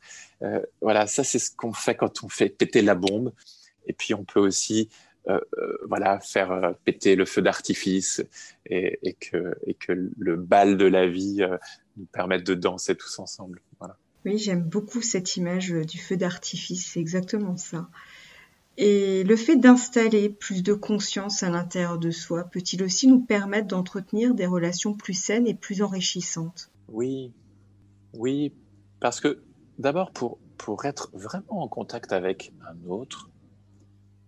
Voilà, 0.82 1.06
ça 1.06 1.24
c'est 1.24 1.38
ce 1.38 1.50
qu'on 1.56 1.72
fait 1.72 1.94
quand 1.94 2.22
on 2.22 2.28
fait 2.28 2.50
péter 2.50 2.82
la 2.82 2.94
bombe. 2.94 3.32
Et 3.86 3.94
puis 3.94 4.12
on 4.12 4.24
peut 4.24 4.40
aussi 4.40 4.90
voilà, 5.88 6.20
faire 6.20 6.74
péter 6.84 7.16
le 7.16 7.24
feu 7.24 7.42
d'artifice 7.42 8.22
et, 8.66 9.16
que, 9.20 9.56
et 9.66 9.74
que 9.74 9.92
le 10.16 10.36
bal 10.36 10.76
de 10.76 10.86
la 10.86 11.06
vie 11.06 11.44
nous 11.96 12.06
permette 12.06 12.46
de 12.46 12.54
danser 12.54 12.94
tous 12.94 13.18
ensemble. 13.18 13.60
Voilà. 13.78 13.96
Oui, 14.24 14.38
j'aime 14.38 14.62
beaucoup 14.62 15.02
cette 15.02 15.36
image 15.36 15.70
du 15.70 15.98
feu 15.98 16.16
d'artifice, 16.16 16.92
c'est 16.92 17.00
exactement 17.00 17.56
ça. 17.56 17.88
Et 18.78 19.24
le 19.24 19.36
fait 19.36 19.56
d'installer 19.56 20.28
plus 20.28 20.62
de 20.62 20.74
conscience 20.74 21.42
à 21.42 21.48
l'intérieur 21.48 21.98
de 21.98 22.10
soi 22.10 22.44
peut-il 22.44 22.82
aussi 22.82 23.06
nous 23.06 23.20
permettre 23.20 23.68
d'entretenir 23.68 24.34
des 24.34 24.46
relations 24.46 24.94
plus 24.94 25.14
saines 25.14 25.46
et 25.46 25.54
plus 25.54 25.80
enrichissantes? 25.80 26.70
Oui, 26.88 27.32
oui, 28.12 28.52
parce 29.00 29.20
que 29.20 29.42
d'abord 29.78 30.10
pour, 30.10 30.38
pour 30.58 30.84
être 30.84 31.10
vraiment 31.14 31.62
en 31.62 31.68
contact 31.68 32.12
avec 32.12 32.52
un 32.68 32.88
autre, 32.88 33.30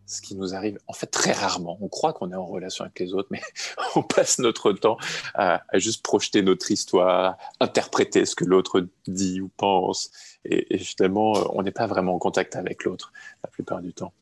ce 0.09 0.21
qui 0.21 0.35
nous 0.35 0.55
arrive 0.55 0.79
en 0.89 0.93
fait 0.93 1.07
très 1.07 1.33
rarement. 1.33 1.79
On 1.81 1.89
croit 1.89 2.13
qu'on 2.13 2.33
est 2.33 2.37
en 2.37 2.47
relation 2.47 2.85
avec 2.85 2.99
les 2.99 3.15
autres, 3.15 3.29
mais 3.31 3.41
on 3.95 4.03
passe 4.03 4.39
notre 4.39 4.73
temps 4.73 4.97
à, 5.35 5.63
juste 5.75 6.03
projeter 6.03 6.43
notre 6.43 6.71
histoire, 6.71 7.37
interpréter 7.61 8.27
ce 8.27 8.35
que 8.35 8.45
l'autre 8.45 8.89
dit 9.07 9.41
ou 9.41 9.51
pense, 9.57 10.11
et, 10.45 10.75
et 10.75 10.79
finalement, 10.79 11.33
on 11.55 11.63
n'est 11.63 11.71
pas 11.71 11.87
vraiment 11.87 12.15
en 12.15 12.19
contact 12.19 12.57
avec 12.57 12.85
l'autre 12.85 13.13
la 13.45 13.51
plupart 13.51 13.81
du 13.81 13.93
temps. 13.93 14.13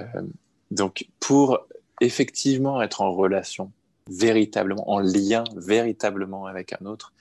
Euh, 0.00 0.22
donc, 0.70 1.08
pour 1.18 1.66
effectivement 2.00 2.82
être 2.82 3.00
en 3.00 3.12
relation, 3.12 3.72
véritablement, 4.08 4.90
en 4.90 4.98
lien 4.98 5.44
véritablement 5.56 6.46
avec 6.46 6.74
un 6.80 6.86
autre, 6.86 7.12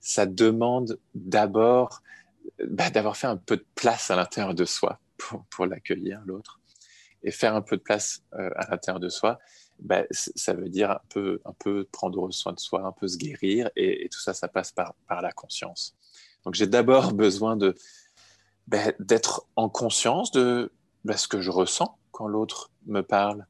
ça 0.00 0.26
demande 0.26 0.98
d'abord 1.14 2.02
bah, 2.66 2.90
d'avoir 2.90 3.16
fait 3.16 3.26
un 3.26 3.36
peu 3.36 3.56
de 3.56 3.66
place 3.74 4.10
à 4.10 4.16
l'intérieur 4.16 4.54
de 4.54 4.64
soi 4.64 4.98
pour, 5.50 5.66
l'accueillir, 5.66 6.22
l'autre. 6.24 6.59
Et 7.22 7.30
faire 7.30 7.54
un 7.54 7.62
peu 7.62 7.76
de 7.76 7.82
place 7.82 8.22
euh, 8.34 8.50
à 8.56 8.70
l'intérieur 8.70 9.00
de 9.00 9.08
soi, 9.08 9.38
bah, 9.78 10.04
ça 10.10 10.54
veut 10.54 10.68
dire 10.68 10.90
un 10.90 11.00
peu, 11.08 11.40
un 11.44 11.52
peu 11.52 11.86
prendre 11.90 12.30
soin 12.30 12.52
de 12.52 12.60
soi, 12.60 12.84
un 12.86 12.92
peu 12.92 13.08
se 13.08 13.16
guérir, 13.16 13.70
et, 13.76 14.08
tout 14.10 14.20
ça, 14.20 14.34
ça 14.34 14.48
passe 14.48 14.72
par, 14.72 14.94
par 15.06 15.22
la 15.22 15.32
conscience. 15.32 15.94
Donc 16.44 16.54
j'ai 16.54 16.66
d'abord 16.66 17.12
besoin 17.14 17.56
de 17.56 17.74
bah, 18.66 18.92
d'être 19.00 19.46
en 19.56 19.68
conscience 19.68 20.30
de 20.30 20.72
bah, 21.04 21.16
ce 21.16 21.28
que 21.28 21.40
je 21.40 21.50
ressens 21.50 21.98
quand 22.12 22.28
l'autre 22.28 22.70
me 22.86 23.02
parle. 23.02 23.46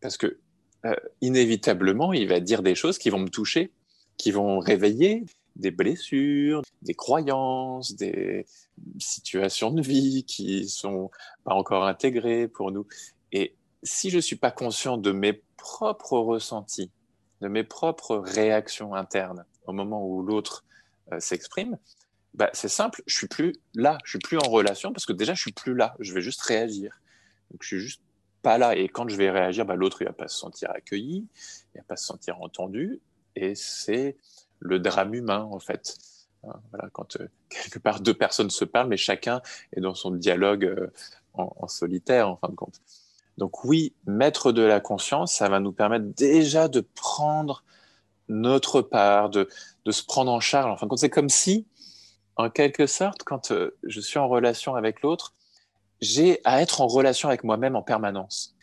Parce 0.00 0.16
que 0.16 0.38
euh, 0.84 0.96
inévitablement, 1.20 2.12
il 2.12 2.28
va 2.28 2.40
dire 2.40 2.62
des 2.62 2.74
choses 2.74 2.98
qui 2.98 3.10
vont 3.10 3.20
me 3.20 3.28
toucher, 3.28 3.72
qui 4.16 4.30
vont 4.30 4.58
réveiller 4.58 5.24
des 5.56 5.70
blessures, 5.70 6.62
des 6.82 6.94
croyances, 6.94 7.94
des 7.94 8.46
situations 8.98 9.70
de 9.70 9.82
vie 9.82 10.24
qui 10.24 10.68
sont 10.68 11.10
pas 11.44 11.54
encore 11.54 11.84
intégrées 11.84 12.48
pour 12.48 12.72
nous. 12.72 12.86
Et 13.32 13.54
si 13.82 14.10
je 14.10 14.18
suis 14.18 14.36
pas 14.36 14.50
conscient 14.50 14.96
de 14.96 15.12
mes 15.12 15.42
propres 15.56 16.18
ressentis, 16.18 16.90
de 17.40 17.48
mes 17.48 17.64
propres 17.64 18.16
réactions 18.16 18.94
internes 18.94 19.44
au 19.66 19.72
moment 19.72 20.06
où 20.06 20.22
l'autre 20.22 20.64
euh, 21.12 21.20
s'exprime, 21.20 21.78
bah, 22.34 22.50
c'est 22.54 22.68
simple, 22.68 23.02
je 23.06 23.14
suis 23.14 23.26
plus 23.26 23.54
là, 23.74 23.98
je 24.04 24.10
suis 24.10 24.18
plus 24.18 24.38
en 24.38 24.48
relation 24.48 24.92
parce 24.92 25.04
que 25.04 25.12
déjà 25.12 25.34
je 25.34 25.40
suis 25.40 25.52
plus 25.52 25.74
là, 25.74 25.94
je 25.98 26.14
vais 26.14 26.22
juste 26.22 26.40
réagir. 26.42 27.00
Donc 27.50 27.62
je 27.62 27.68
suis 27.68 27.80
juste 27.80 28.00
pas 28.42 28.58
là. 28.58 28.76
Et 28.76 28.88
quand 28.88 29.08
je 29.08 29.16
vais 29.16 29.30
réagir, 29.30 29.64
bah, 29.64 29.76
l'autre, 29.76 30.02
il 30.02 30.06
va 30.06 30.12
pas 30.12 30.28
se 30.28 30.38
sentir 30.38 30.70
accueilli, 30.70 31.26
il 31.74 31.78
va 31.78 31.84
pas 31.84 31.96
se 31.96 32.04
sentir 32.04 32.40
entendu. 32.40 33.00
Et 33.36 33.54
c'est 33.54 34.16
le 34.62 34.78
drame 34.78 35.14
humain, 35.14 35.48
en 35.50 35.58
fait. 35.58 35.98
Voilà, 36.42 36.88
quand 36.92 37.16
euh, 37.16 37.28
quelque 37.48 37.78
part 37.78 38.00
deux 38.00 38.14
personnes 38.14 38.50
se 38.50 38.64
parlent, 38.64 38.88
mais 38.88 38.96
chacun 38.96 39.40
est 39.76 39.80
dans 39.80 39.94
son 39.94 40.10
dialogue 40.10 40.64
euh, 40.64 40.92
en, 41.34 41.68
solitaire, 41.68 42.28
en 42.28 42.36
fin 42.36 42.48
de 42.48 42.54
compte. 42.54 42.80
Donc 43.38 43.64
oui, 43.64 43.94
mettre 44.06 44.52
de 44.52 44.62
la 44.62 44.80
conscience, 44.80 45.34
ça 45.34 45.48
va 45.48 45.60
nous 45.60 45.72
permettre 45.72 46.06
déjà 46.06 46.68
de 46.68 46.80
prendre 46.80 47.64
notre 48.28 48.82
part, 48.82 49.30
de, 49.30 49.48
de 49.84 49.92
se 49.92 50.04
prendre 50.04 50.32
en 50.32 50.40
charge. 50.40 50.70
En 50.70 50.76
fin 50.76 50.86
de 50.86 50.90
compte, 50.90 50.98
c'est 50.98 51.10
comme 51.10 51.28
si, 51.28 51.66
en 52.36 52.50
quelque 52.50 52.86
sorte, 52.86 53.22
quand 53.22 53.52
euh, 53.52 53.76
je 53.84 54.00
suis 54.00 54.18
en 54.18 54.28
relation 54.28 54.74
avec 54.74 55.02
l'autre, 55.02 55.34
j'ai 56.00 56.40
à 56.44 56.60
être 56.60 56.80
en 56.80 56.88
relation 56.88 57.28
avec 57.28 57.44
moi-même 57.44 57.76
en 57.76 57.82
permanence, 57.82 58.56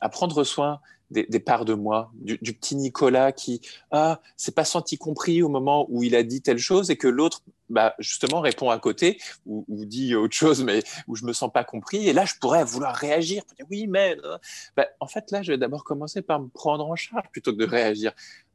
à 0.00 0.08
prendre 0.08 0.42
soin 0.44 0.80
des, 1.10 1.40
parts 1.40 1.64
de 1.64 1.74
moi, 1.74 2.12
du, 2.14 2.38
petit 2.54 2.76
Nicolas 2.76 3.32
qui 3.32 3.60
ah 3.90 4.20
c'est 4.36 4.54
pas 4.54 4.64
senti 4.64 4.96
compris 4.96 5.42
au 5.42 5.48
moment 5.48 5.86
où 5.88 6.02
il 6.02 6.14
a 6.14 6.22
dit 6.22 6.40
telle 6.40 6.58
chose 6.58 6.90
et 6.90 6.96
que 6.96 7.08
l'autre 7.08 7.42
bah, 7.68 7.94
justement 7.98 8.40
répond 8.40 8.70
à 8.70 8.78
côté 8.78 9.18
ou, 9.46 9.64
dit 9.68 10.14
autre 10.14 10.34
chose 10.34 10.64
mais 10.64 10.82
où 11.06 11.16
je 11.16 11.24
me 11.24 11.32
sens 11.32 11.52
pas 11.52 11.64
compris 11.64 12.08
et 12.08 12.12
là 12.12 12.24
je 12.24 12.34
pourrais 12.40 12.64
vouloir 12.64 12.94
réagir. 12.94 13.42
Oui 13.70 13.86
mais 13.86 14.16
bah, 14.76 14.86
en 15.00 15.06
fait 15.06 15.30
là 15.30 15.42
je 15.42 15.52
vais 15.52 15.58
d'abord 15.58 15.84
commencer 15.84 16.22
par 16.22 16.40
me 16.40 16.48
prendre 16.48 16.86
en 16.86 16.96
charge 16.96 17.28
plutôt 17.32 17.52
que 17.52 17.58
de 17.58 17.66
réagir. 17.66 18.12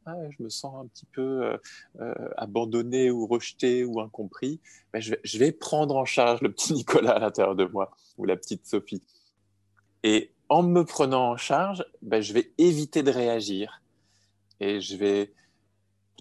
Ah, 0.08 0.14
je 0.30 0.40
me 0.44 0.48
sens 0.48 0.72
un 0.78 0.86
petit 0.86 1.06
peu 1.06 1.44
euh, 1.44 1.56
euh, 2.00 2.14
abandonné 2.36 3.10
ou 3.10 3.26
rejeté 3.26 3.84
ou 3.84 4.00
incompris. 4.00 4.60
Bah, 4.92 5.00
je, 5.00 5.10
vais, 5.10 5.20
je 5.24 5.36
vais 5.36 5.50
prendre 5.50 5.96
en 5.96 6.04
charge 6.04 6.42
le 6.42 6.52
petit 6.52 6.74
Nicolas 6.74 7.16
à 7.16 7.18
l'intérieur 7.18 7.56
de 7.56 7.64
moi 7.64 7.90
ou 8.16 8.24
la 8.24 8.36
petite 8.36 8.64
Sophie. 8.66 9.02
Et 10.04 10.30
en 10.48 10.62
me 10.62 10.84
prenant 10.84 11.30
en 11.30 11.36
charge, 11.36 11.84
ben, 12.02 12.20
je 12.20 12.32
vais 12.32 12.52
éviter 12.58 13.02
de 13.02 13.10
réagir 13.10 13.82
et 14.60 14.80
je 14.80 14.96
vais 14.96 15.32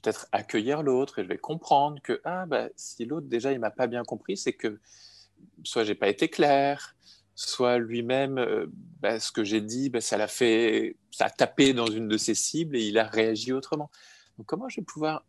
peut-être 0.01 0.27
accueillir 0.31 0.83
l'autre 0.83 1.19
et 1.19 1.23
je 1.23 1.27
vais 1.27 1.37
comprendre 1.37 2.01
que 2.01 2.21
ah, 2.23 2.45
ben, 2.45 2.69
si 2.75 3.05
l'autre 3.05 3.27
déjà 3.27 3.51
il 3.51 3.59
m'a 3.59 3.71
pas 3.71 3.87
bien 3.87 4.03
compris, 4.03 4.37
c'est 4.37 4.53
que 4.53 4.79
soit 5.63 5.83
j'ai 5.83 5.95
pas 5.95 6.09
été 6.09 6.29
clair, 6.29 6.95
soit 7.35 7.77
lui-même 7.77 8.37
euh, 8.37 8.67
ben, 9.01 9.19
ce 9.19 9.31
que 9.31 9.43
j'ai 9.43 9.61
dit, 9.61 9.91
ça 9.99 10.17
l'a 10.17 10.27
fait, 10.27 10.95
ça 11.11 11.25
a 11.25 11.29
tapé 11.29 11.73
dans 11.73 11.87
une 11.87 12.07
de 12.07 12.17
ses 12.17 12.35
cibles 12.35 12.75
et 12.75 12.83
il 12.83 12.97
a 12.97 13.03
réagi 13.03 13.53
autrement. 13.53 13.91
Donc 14.37 14.47
comment 14.47 14.69
je 14.69 14.81
vais 14.81 14.85
pouvoir 14.85 15.23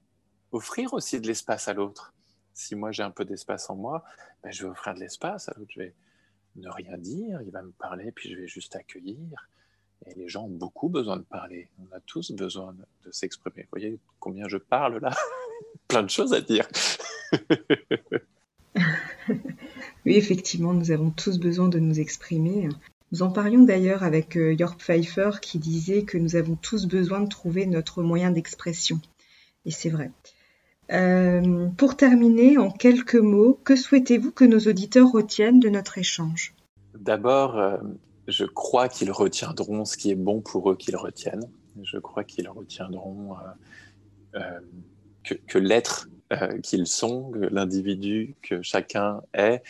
offrir 0.53 0.95
aussi 0.95 1.21
de 1.21 1.27
l'espace 1.27 1.69
à 1.69 1.75
l'autre? 1.75 2.15
Si 2.55 2.75
moi 2.75 2.93
j'ai 2.93 3.03
un 3.03 3.11
peu 3.11 3.25
d'espace 3.25 3.69
en 3.69 3.77
moi, 3.77 4.05
je 4.45 4.65
vais 4.65 4.71
offrir 4.71 4.95
de 4.95 5.01
l'espace 5.01 5.49
à 5.49 5.55
l'autre. 5.59 5.75
Ne 6.57 6.69
rien 6.69 6.97
dire, 6.99 7.41
il 7.43 7.51
va 7.51 7.63
me 7.63 7.73
parler, 7.73 8.13
puis 8.13 8.31
je 8.31 8.37
vais 8.37 8.49
juste 8.49 8.77
accueillir. 8.77 9.49
Et 10.07 10.15
les 10.15 10.29
gens 10.29 10.45
ont 10.45 10.51
beaucoup 10.51 10.89
besoin 10.89 11.17
de 11.17 11.23
parler. 11.23 11.69
On 11.79 11.95
a 11.95 12.01
tous 12.01 12.33
besoin 12.33 12.75
de, 13.05 13.11
s'exprimer. 13.11 13.63
Vous 13.63 13.69
voyez 13.71 13.99
combien 14.21 14.47
je 14.49 14.59
parle 14.59 14.99
là? 14.99 15.15
Plein 15.89 16.03
de 16.03 16.11
choses 16.11 16.35
à 16.35 16.41
dire. 16.41 16.69
oui, 20.05 20.17
effectivement, 20.17 20.75
nous 20.75 20.91
avons 20.91 21.11
tous 21.11 21.39
besoin 21.39 21.69
de 21.69 21.79
nous 21.79 21.99
exprimer. 22.01 22.69
Nous 23.13 23.23
en 23.23 23.31
parlions 23.31 23.63
d'ailleurs 23.63 24.03
avec 24.03 24.37
euh, 24.37 24.53
York 24.53 24.81
Pfeiffer 24.81 25.31
qui 25.41 25.59
disait 25.59 26.03
que 26.05 26.19
nous 26.19 26.35
avons 26.37 26.57
tous 26.57 26.87
besoin 26.87 27.21
de 27.21 27.29
trouver 27.29 27.67
notre 27.67 28.03
moyen 28.03 28.31
d'expression. 28.33 29.01
Et 29.65 29.71
c'est 29.71 29.91
vrai. 29.91 30.11
Euh, 30.93 31.67
pour 31.77 31.97
terminer, 31.97 32.59
en 32.59 32.71
quelques 32.71 33.17
mots, 33.17 33.59
que 33.65 33.75
souhaitez-vous 33.75 34.31
que 34.31 34.45
nos 34.45 34.61
auditeurs 34.61 35.11
retiennent 35.11 35.59
de 35.59 35.69
notre 35.69 35.99
échange? 35.99 36.55
D'abord, 36.95 37.59
euh, 37.59 37.77
je 38.29 38.45
crois 38.45 38.89
qu'ils 38.89 39.11
retiendront 39.11 39.85
ce 39.85 39.97
qui 39.97 40.11
est 40.11 40.17
bon 40.17 40.41
pour 40.41 40.71
eux 40.71 40.77
qu'ils 40.77 40.97
retiennent. 40.97 41.49
Je 41.83 41.99
crois 41.99 42.25
qu'ils 42.25 42.49
retiendront 42.49 43.37
euh, 44.35 44.61
que, 45.25 45.59
l'être 45.59 46.09
qu'ils 46.63 46.87
sont, 46.87 47.33
l'individu 47.35 48.35
que 48.43 48.63
chacun 48.63 49.23
est, 49.35 49.63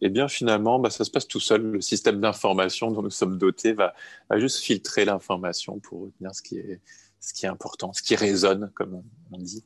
eh 0.00 0.08
bien 0.08 0.28
finalement, 0.28 0.78
bah, 0.78 0.90
ça 0.90 1.04
se 1.04 1.10
passe 1.10 1.26
tout 1.26 1.40
seul. 1.40 1.62
Le 1.62 1.80
système 1.80 2.20
d'information 2.20 2.90
dont 2.90 3.02
nous 3.02 3.10
sommes 3.10 3.38
dotés 3.38 3.72
va, 3.72 3.94
juste 4.36 4.58
filtrer 4.58 5.04
l'information 5.04 5.78
pour 5.78 6.02
retenir 6.02 6.34
ce 6.34 6.42
qui 6.42 6.58
est 6.58 7.48
important, 7.48 7.92
ce 7.94 8.02
qui 8.02 8.16
résonne, 8.16 8.70
comme 8.74 9.02
on 9.32 9.38
dit. 9.38 9.64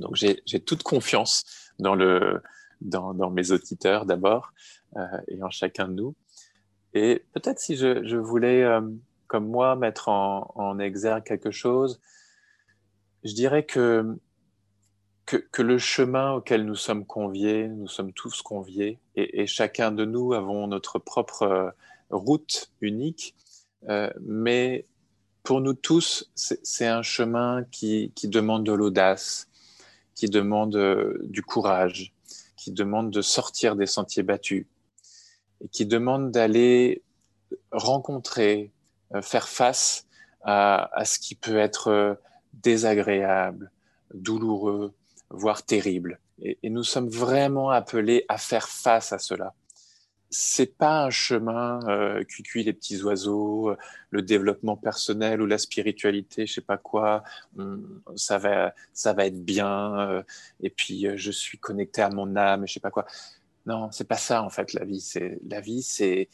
Donc 0.00 0.16
j'ai 0.16 0.60
toute 0.60 0.82
confiance 0.82 1.70
dans, 1.78 3.30
mes 3.30 3.52
auditeurs 3.52 4.06
d'abord 4.06 4.52
euh, 4.96 5.06
et 5.28 5.42
en 5.42 5.50
chacun 5.50 5.88
de 5.88 5.94
nous. 5.94 6.14
Et 6.94 7.24
peut-être 7.32 7.60
si 7.60 7.76
je, 7.76 8.16
voulais, 8.16 8.64
euh, 8.64 8.80
comme 9.28 9.46
moi, 9.46 9.76
mettre 9.76 10.08
en, 10.08 10.78
exergue 10.78 11.22
quelque 11.22 11.50
chose, 11.50 12.00
je 13.22 13.34
dirais 13.34 13.64
que, 13.64 14.16
le 15.58 15.78
chemin 15.78 16.32
auquel 16.32 16.64
nous 16.64 16.74
sommes 16.74 17.06
conviés, 17.06 17.68
nous 17.68 17.86
sommes 17.86 18.12
tous 18.12 18.42
conviés, 18.42 18.98
et, 19.14 19.46
chacun 19.46 19.92
de 19.92 20.04
nous 20.04 20.32
avons 20.32 20.66
notre 20.66 20.98
propre 20.98 21.42
euh, 21.42 21.70
route 22.10 22.72
unique, 22.80 23.36
mais 24.20 24.86
pour 25.44 25.60
nous 25.60 25.74
tous, 25.74 26.30
c'est 26.34 26.86
un 26.86 27.02
chemin 27.02 27.64
qui 27.70 28.12
demande 28.24 28.64
de 28.64 28.72
l'audace, 28.72 29.49
qui 30.20 30.28
demande 30.28 30.76
euh, 30.76 31.18
du 31.22 31.42
courage, 31.42 32.12
qui 32.54 32.72
demande 32.72 33.10
de 33.10 33.22
sortir 33.22 33.74
des 33.74 33.86
sentiers 33.86 34.22
battus 34.22 34.66
et 35.64 35.68
qui 35.68 35.86
demande 35.86 36.30
d'aller 36.30 37.02
rencontrer, 37.72 38.70
euh, 39.14 39.22
faire 39.22 39.48
face 39.48 40.06
à, 40.42 40.90
ce 41.06 41.18
qui 41.18 41.34
peut 41.34 41.56
être 41.56 41.88
euh, 41.88 42.14
désagréable, 42.52 43.70
douloureux, 44.12 44.92
voire 45.30 45.62
terrible. 45.62 46.18
et 46.42 46.68
nous 46.68 46.84
sommes 46.84 47.08
vraiment 47.08 47.70
appelés 47.70 48.26
à 48.28 48.36
faire 48.36 48.68
face 48.68 49.14
à 49.14 49.18
cela 49.18 49.54
c'est 50.30 50.76
pas 50.78 51.04
un 51.04 51.10
chemin 51.10 51.80
euh, 51.88 52.22
cuit 52.24 52.62
les 52.62 52.72
petits 52.72 53.02
oiseaux, 53.02 53.70
euh, 53.70 53.76
le 54.10 54.22
développement 54.22 54.76
personnel 54.76 55.42
ou 55.42 55.46
la 55.46 55.58
spiritualité, 55.58 56.46
je 56.46 56.54
sais 56.54 56.60
pas 56.60 56.78
quoi. 56.78 57.24
ça 58.16 58.38
va, 58.38 58.74
ça 58.92 59.12
va 59.12 59.26
être 59.26 59.44
bien. 59.44 59.98
Euh, 59.98 60.22
et 60.62 60.70
puis 60.70 61.06
euh, 61.06 61.16
je 61.16 61.32
suis 61.32 61.58
connecté 61.58 62.02
à 62.02 62.10
mon 62.10 62.36
âme, 62.36 62.66
je 62.66 62.74
sais 62.74 62.80
pas 62.80 62.90
quoi. 62.90 63.06
Non, 63.66 63.90
c'est 63.92 64.06
pas 64.08 64.16
ça 64.16 64.42
en 64.42 64.50
fait 64.50 64.72
la 64.72 64.84
vie. 64.84 65.00
C'est 65.00 65.40
la 65.48 65.60
vie, 65.60 65.82
c'est 65.82 66.28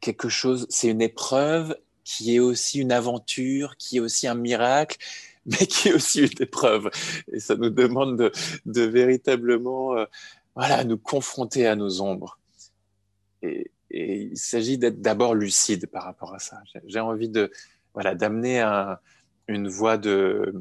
quelque 0.00 0.28
chose, 0.28 0.66
c'est 0.70 0.88
une 0.88 1.02
épreuve 1.02 1.76
qui 2.04 2.34
est 2.36 2.40
aussi 2.40 2.80
une 2.80 2.92
aventure, 2.92 3.76
qui 3.76 3.98
est 3.98 4.00
aussi 4.00 4.26
un 4.28 4.34
miracle, 4.34 4.96
mais 5.46 5.66
qui 5.66 5.88
est 5.88 5.92
aussi 5.94 6.22
une 6.22 6.42
épreuve. 6.42 6.90
Et 7.32 7.40
ça 7.40 7.56
nous 7.56 7.70
demande 7.70 8.18
de, 8.18 8.32
de 8.66 8.82
véritablement, 8.82 9.94
voilà, 10.56 10.84
nous 10.84 10.98
confronter 10.98 11.66
à 11.66 11.76
nos 11.76 12.00
ombres 12.00 12.38
il 13.90 14.36
s'agit 14.36 14.78
d'être 14.78 15.00
d'abord 15.00 15.34
lucide 15.34 15.86
par 15.86 16.04
rapport 16.04 16.34
à 16.34 16.38
ça. 16.38 16.60
J'ai 16.86 17.00
envie 17.00 17.28
de 17.28 17.50
voilà 17.94 18.14
d'amener 18.14 18.60
une 19.48 19.68
voie 19.68 19.96
de, 19.96 20.52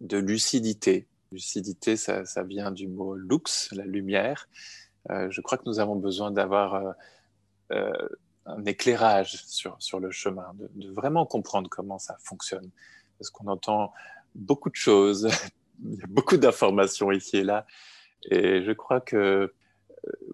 lucidité. 0.00 1.06
Lucidité, 1.32 1.96
ça, 1.96 2.24
ça, 2.24 2.42
vient 2.44 2.70
du 2.70 2.88
mot 2.88 3.14
lux, 3.14 3.68
la 3.72 3.84
lumière. 3.84 4.48
Euh, 5.10 5.28
je 5.30 5.40
crois 5.40 5.58
que 5.58 5.64
nous 5.66 5.80
avons 5.80 5.96
besoin 5.96 6.30
d'avoir 6.30 6.74
euh, 6.74 6.92
euh, 7.72 8.08
un 8.46 8.64
éclairage 8.64 9.44
sur, 9.46 9.76
sur 9.80 10.00
le 10.00 10.10
chemin, 10.10 10.52
de, 10.54 10.70
de, 10.74 10.92
vraiment 10.92 11.26
comprendre 11.26 11.68
comment 11.68 11.98
ça 11.98 12.16
fonctionne. 12.20 12.70
Parce 13.18 13.30
qu'on 13.30 13.48
entend 13.48 13.92
beaucoup 14.34 14.70
de 14.70 14.76
choses, 14.76 15.28
il 15.84 15.94
y 15.94 16.02
a 16.02 16.06
beaucoup 16.08 16.36
d'informations 16.36 17.10
ici 17.10 17.38
et 17.38 17.44
là. 17.44 17.66
Et 18.30 18.62
je 18.62 18.72
crois 18.72 19.00
que 19.00 19.52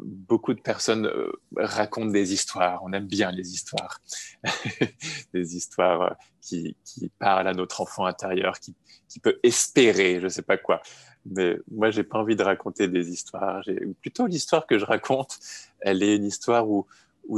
beaucoup 0.01 0.55
de 0.55 0.61
personnes 0.61 1.07
euh, 1.07 1.33
racontent 1.57 2.11
des 2.11 2.33
histoires. 2.33 2.83
On 2.85 2.93
aime 2.93 3.07
bien 3.07 3.31
les 3.31 3.53
histoires, 3.53 4.01
des 5.35 5.57
histoires 5.57 6.03
euh, 6.03 6.11
qui, 6.41 6.77
parlent 7.19 7.49
à 7.49 7.55
notre 7.55 7.81
enfant 7.81 8.07
intérieur, 8.07 8.59
qui, 8.59 8.75
peut 9.23 9.39
espérer, 9.43 10.19
je 10.19 10.25
ne 10.25 10.29
sais 10.29 10.43
pas 10.43 10.57
quoi. 10.57 10.81
Mais 11.27 11.59
moi, 11.71 11.91
j'ai 11.91 12.03
pas 12.03 12.19
envie 12.19 12.35
de 12.35 12.43
raconter 12.43 12.89
des 12.89 13.11
histoires. 13.11 13.63
Plutôt 14.01 14.27
l'histoire 14.27 14.67
que 14.67 14.79
je 14.79 14.85
raconte, 14.85 15.39
elle 15.81 16.03
est 16.03 16.17
une 16.17 16.25
histoire 16.25 16.69
où 16.69 16.87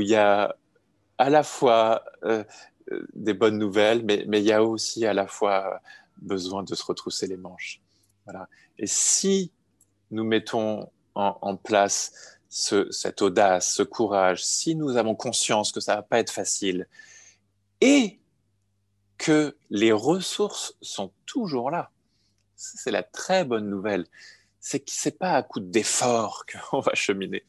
il 0.00 0.08
y 0.08 0.14
a 0.14 0.56
à 1.18 1.30
la 1.30 1.42
fois 1.42 2.04
euh, 2.24 2.44
des 3.14 3.34
bonnes 3.34 3.58
nouvelles, 3.58 4.04
mais, 4.04 4.24
mais 4.28 4.40
il 4.40 4.46
y 4.46 4.52
a 4.52 4.62
aussi 4.62 5.06
à 5.06 5.14
la 5.14 5.26
fois 5.26 5.80
besoin 6.18 6.62
de 6.62 6.74
se 6.74 6.84
retrousser 6.84 7.26
les 7.26 7.36
manches. 7.36 7.80
Voilà. 8.24 8.48
Et 8.78 8.86
si 8.86 9.52
nous 10.10 10.24
mettons 10.24 10.90
en, 11.14 11.56
place 11.56 12.12
cette 12.48 13.22
audace, 13.22 13.74
ce 13.74 13.82
courage, 13.82 14.44
si 14.44 14.74
nous 14.74 14.96
avons 14.96 15.14
conscience 15.14 15.72
que 15.72 15.80
ça 15.80 15.96
va 15.96 16.02
pas 16.02 16.18
être 16.18 16.30
facile 16.30 16.86
et 17.80 18.20
que 19.18 19.56
les 19.70 19.92
ressources 19.92 20.76
sont 20.80 21.12
toujours 21.26 21.70
là, 21.70 21.90
c'est 22.56 22.90
la 22.90 23.02
très 23.02 23.44
bonne 23.44 23.68
nouvelle. 23.68 24.06
C'est 24.60 24.80
que 24.80 24.90
c'est 24.90 25.18
pas 25.18 25.32
à 25.32 25.42
coup 25.42 25.60
d'effort 25.60 26.44
qu'on 26.70 26.80
va 26.80 26.94
cheminer. 26.94 27.44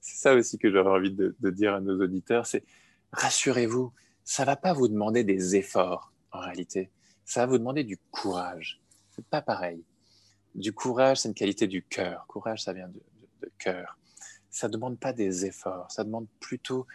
C'est 0.00 0.16
ça 0.16 0.34
aussi 0.34 0.58
que 0.58 0.70
j'aurais 0.70 0.90
envie 0.90 1.12
de, 1.12 1.34
dire 1.50 1.74
à 1.74 1.80
nos 1.80 2.02
auditeurs, 2.02 2.46
c'est 2.46 2.64
rassurez-vous, 3.12 3.92
ça 4.24 4.44
va 4.44 4.56
pas 4.56 4.72
vous 4.72 4.88
demander 4.88 5.24
des 5.24 5.56
efforts 5.56 6.12
en 6.32 6.40
réalité. 6.40 6.90
Ça 7.24 7.40
va 7.40 7.46
vous 7.46 7.58
demander 7.58 7.84
du 7.84 7.98
courage. 8.10 8.80
C'est 9.10 9.24
pas 9.24 9.40
pareil. 9.40 9.82
Du 10.54 10.72
courage, 10.72 11.18
c'est 11.18 11.28
une 11.28 11.34
qualité 11.34 11.66
du 11.66 11.82
cœur. 11.82 12.26
Courage, 12.28 12.62
ça 12.62 12.72
vient 12.72 12.88
de, 12.88 13.00
cœur. 13.58 13.98
Ça 14.50 14.68
demande 14.68 14.98
pas 14.98 15.12
des 15.12 15.46
efforts. 15.46 15.90
Ça 15.90 16.04
demande 16.04 16.26
plutôt 16.40 16.86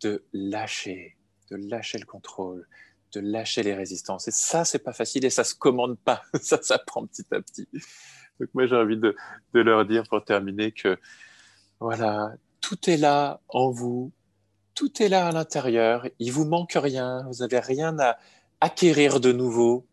de 0.00 0.24
lâcher, 0.32 1.16
de 1.50 1.56
lâcher 1.56 1.98
le 1.98 2.06
contrôle, 2.06 2.66
de 3.12 3.20
lâcher 3.20 3.62
les 3.62 3.74
résistances. 3.74 4.28
Et 4.28 4.30
ça, 4.30 4.64
c'est 4.64 4.78
pas 4.78 4.92
facile 4.92 5.24
et 5.24 5.30
ça 5.30 5.44
se 5.44 5.54
commande 5.54 5.98
pas. 5.98 6.22
Ça 6.40 6.58
ça 6.62 6.78
prend 6.78 7.06
petit 7.06 7.26
à 7.32 7.40
petit. 7.40 7.68
Donc 8.40 8.50
moi, 8.54 8.66
j'ai 8.66 8.76
envie 8.76 8.96
de, 8.96 9.16
de, 9.54 9.60
leur 9.60 9.86
dire 9.86 10.04
pour 10.08 10.24
terminer 10.24 10.72
que 10.72 10.98
voilà, 11.80 12.34
tout 12.60 12.90
est 12.90 12.96
là 12.96 13.40
en 13.48 13.70
vous, 13.70 14.12
tout 14.74 15.02
est 15.02 15.08
là 15.08 15.26
à 15.26 15.32
l'intérieur. 15.32 16.06
Il 16.18 16.32
vous 16.32 16.44
manque 16.44 16.76
rien. 16.76 17.26
Vous 17.28 17.38
n'avez 17.40 17.58
rien 17.58 17.98
à 17.98 18.18
acquérir 18.60 19.20
de 19.20 19.32
nouveau. 19.32 19.86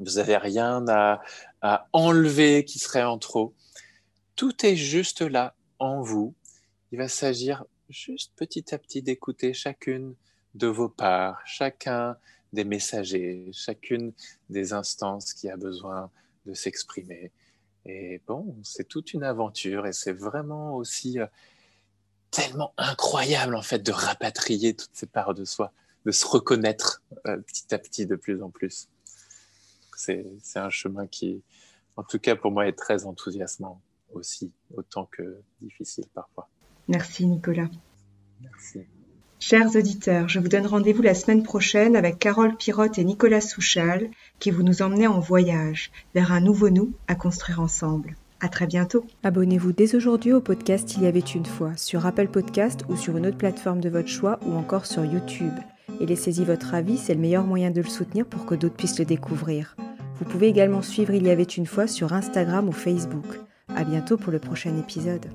Vous 0.00 0.14
n'avez 0.14 0.38
rien 0.38 0.84
à, 0.88 1.20
enlever 1.92 2.64
qui 2.64 2.78
serait 2.78 3.04
en 3.04 3.18
trop. 3.18 3.54
Tout 4.34 4.64
est 4.64 4.76
juste 4.76 5.20
là 5.20 5.54
en 5.78 6.00
vous. 6.00 6.34
Il 6.90 6.98
va 6.98 7.06
s'agir 7.06 7.64
juste 7.90 8.32
petit 8.34 8.74
à 8.74 8.78
petit 8.78 9.02
d'écouter 9.02 9.52
chacune 9.52 10.14
de 10.54 10.66
vos 10.66 10.88
parts, 10.88 11.40
chacun 11.44 12.16
des 12.52 12.64
messagers, 12.64 13.50
chacune 13.52 14.12
des 14.48 14.72
instances 14.72 15.34
qui 15.34 15.50
a 15.50 15.56
besoin 15.56 16.10
de 16.46 16.54
s'exprimer. 16.54 17.30
Et 17.84 18.20
bon, 18.26 18.56
c'est 18.62 18.88
toute 18.88 19.12
une 19.12 19.22
aventure 19.22 19.86
et 19.86 19.92
c'est 19.92 20.12
vraiment 20.12 20.76
aussi 20.76 21.20
euh, 21.20 21.26
tellement 22.30 22.72
incroyable 22.78 23.54
en 23.54 23.62
fait 23.62 23.80
de 23.80 23.92
rapatrier 23.92 24.74
toutes 24.74 24.90
ces 24.94 25.06
parts 25.06 25.34
de 25.34 25.44
soi, 25.44 25.72
de 26.06 26.10
se 26.10 26.26
reconnaître 26.26 27.02
euh, 27.26 27.36
petit 27.38 27.74
à 27.74 27.78
petit 27.78 28.06
de 28.06 28.16
plus 28.16 28.42
en 28.42 28.50
plus. 28.50 28.88
C'est 30.00 30.58
un 30.58 30.70
chemin 30.70 31.06
qui, 31.06 31.42
en 31.96 32.02
tout 32.02 32.18
cas 32.18 32.36
pour 32.36 32.50
moi, 32.50 32.66
est 32.66 32.72
très 32.72 33.04
enthousiasmant 33.04 33.80
aussi, 34.12 34.52
autant 34.74 35.06
que 35.10 35.40
difficile 35.60 36.06
parfois. 36.14 36.48
Merci 36.88 37.26
Nicolas. 37.26 37.68
Merci. 38.40 38.80
Chers 39.38 39.74
auditeurs, 39.76 40.28
je 40.28 40.38
vous 40.38 40.48
donne 40.48 40.66
rendez-vous 40.66 41.02
la 41.02 41.14
semaine 41.14 41.42
prochaine 41.42 41.96
avec 41.96 42.18
Carole 42.18 42.56
Pirotte 42.56 42.98
et 42.98 43.04
Nicolas 43.04 43.40
Souchal 43.40 44.10
qui 44.38 44.50
vous 44.50 44.62
nous 44.62 44.82
emmenez 44.82 45.06
en 45.06 45.18
voyage 45.18 45.90
vers 46.14 46.32
un 46.32 46.40
nouveau 46.40 46.68
nous 46.68 46.92
à 47.08 47.14
construire 47.14 47.60
ensemble. 47.60 48.16
À 48.40 48.48
très 48.48 48.66
bientôt. 48.66 49.06
Abonnez-vous 49.22 49.72
dès 49.72 49.94
aujourd'hui 49.94 50.32
au 50.32 50.40
podcast 50.40 50.94
Il 50.96 51.04
y 51.04 51.06
avait 51.06 51.20
une 51.20 51.46
fois 51.46 51.76
sur 51.76 52.06
Apple 52.06 52.28
Podcast 52.28 52.84
ou 52.88 52.96
sur 52.96 53.16
une 53.16 53.26
autre 53.26 53.38
plateforme 53.38 53.80
de 53.80 53.88
votre 53.88 54.08
choix 54.08 54.38
ou 54.46 54.52
encore 54.52 54.86
sur 54.86 55.04
YouTube. 55.04 55.54
Et 56.00 56.06
laissez-y 56.06 56.44
votre 56.44 56.74
avis, 56.74 56.96
c'est 56.96 57.14
le 57.14 57.20
meilleur 57.20 57.44
moyen 57.44 57.70
de 57.70 57.82
le 57.82 57.88
soutenir 57.88 58.26
pour 58.26 58.46
que 58.46 58.54
d'autres 58.54 58.76
puissent 58.76 58.98
le 58.98 59.04
découvrir. 59.04 59.76
Vous 60.20 60.26
pouvez 60.26 60.48
également 60.48 60.82
suivre 60.82 61.14
Il 61.14 61.26
y 61.26 61.30
avait 61.30 61.42
une 61.42 61.66
fois 61.66 61.86
sur 61.86 62.12
Instagram 62.12 62.68
ou 62.68 62.72
Facebook. 62.72 63.40
À 63.74 63.84
bientôt 63.84 64.18
pour 64.18 64.32
le 64.32 64.38
prochain 64.38 64.76
épisode. 64.76 65.26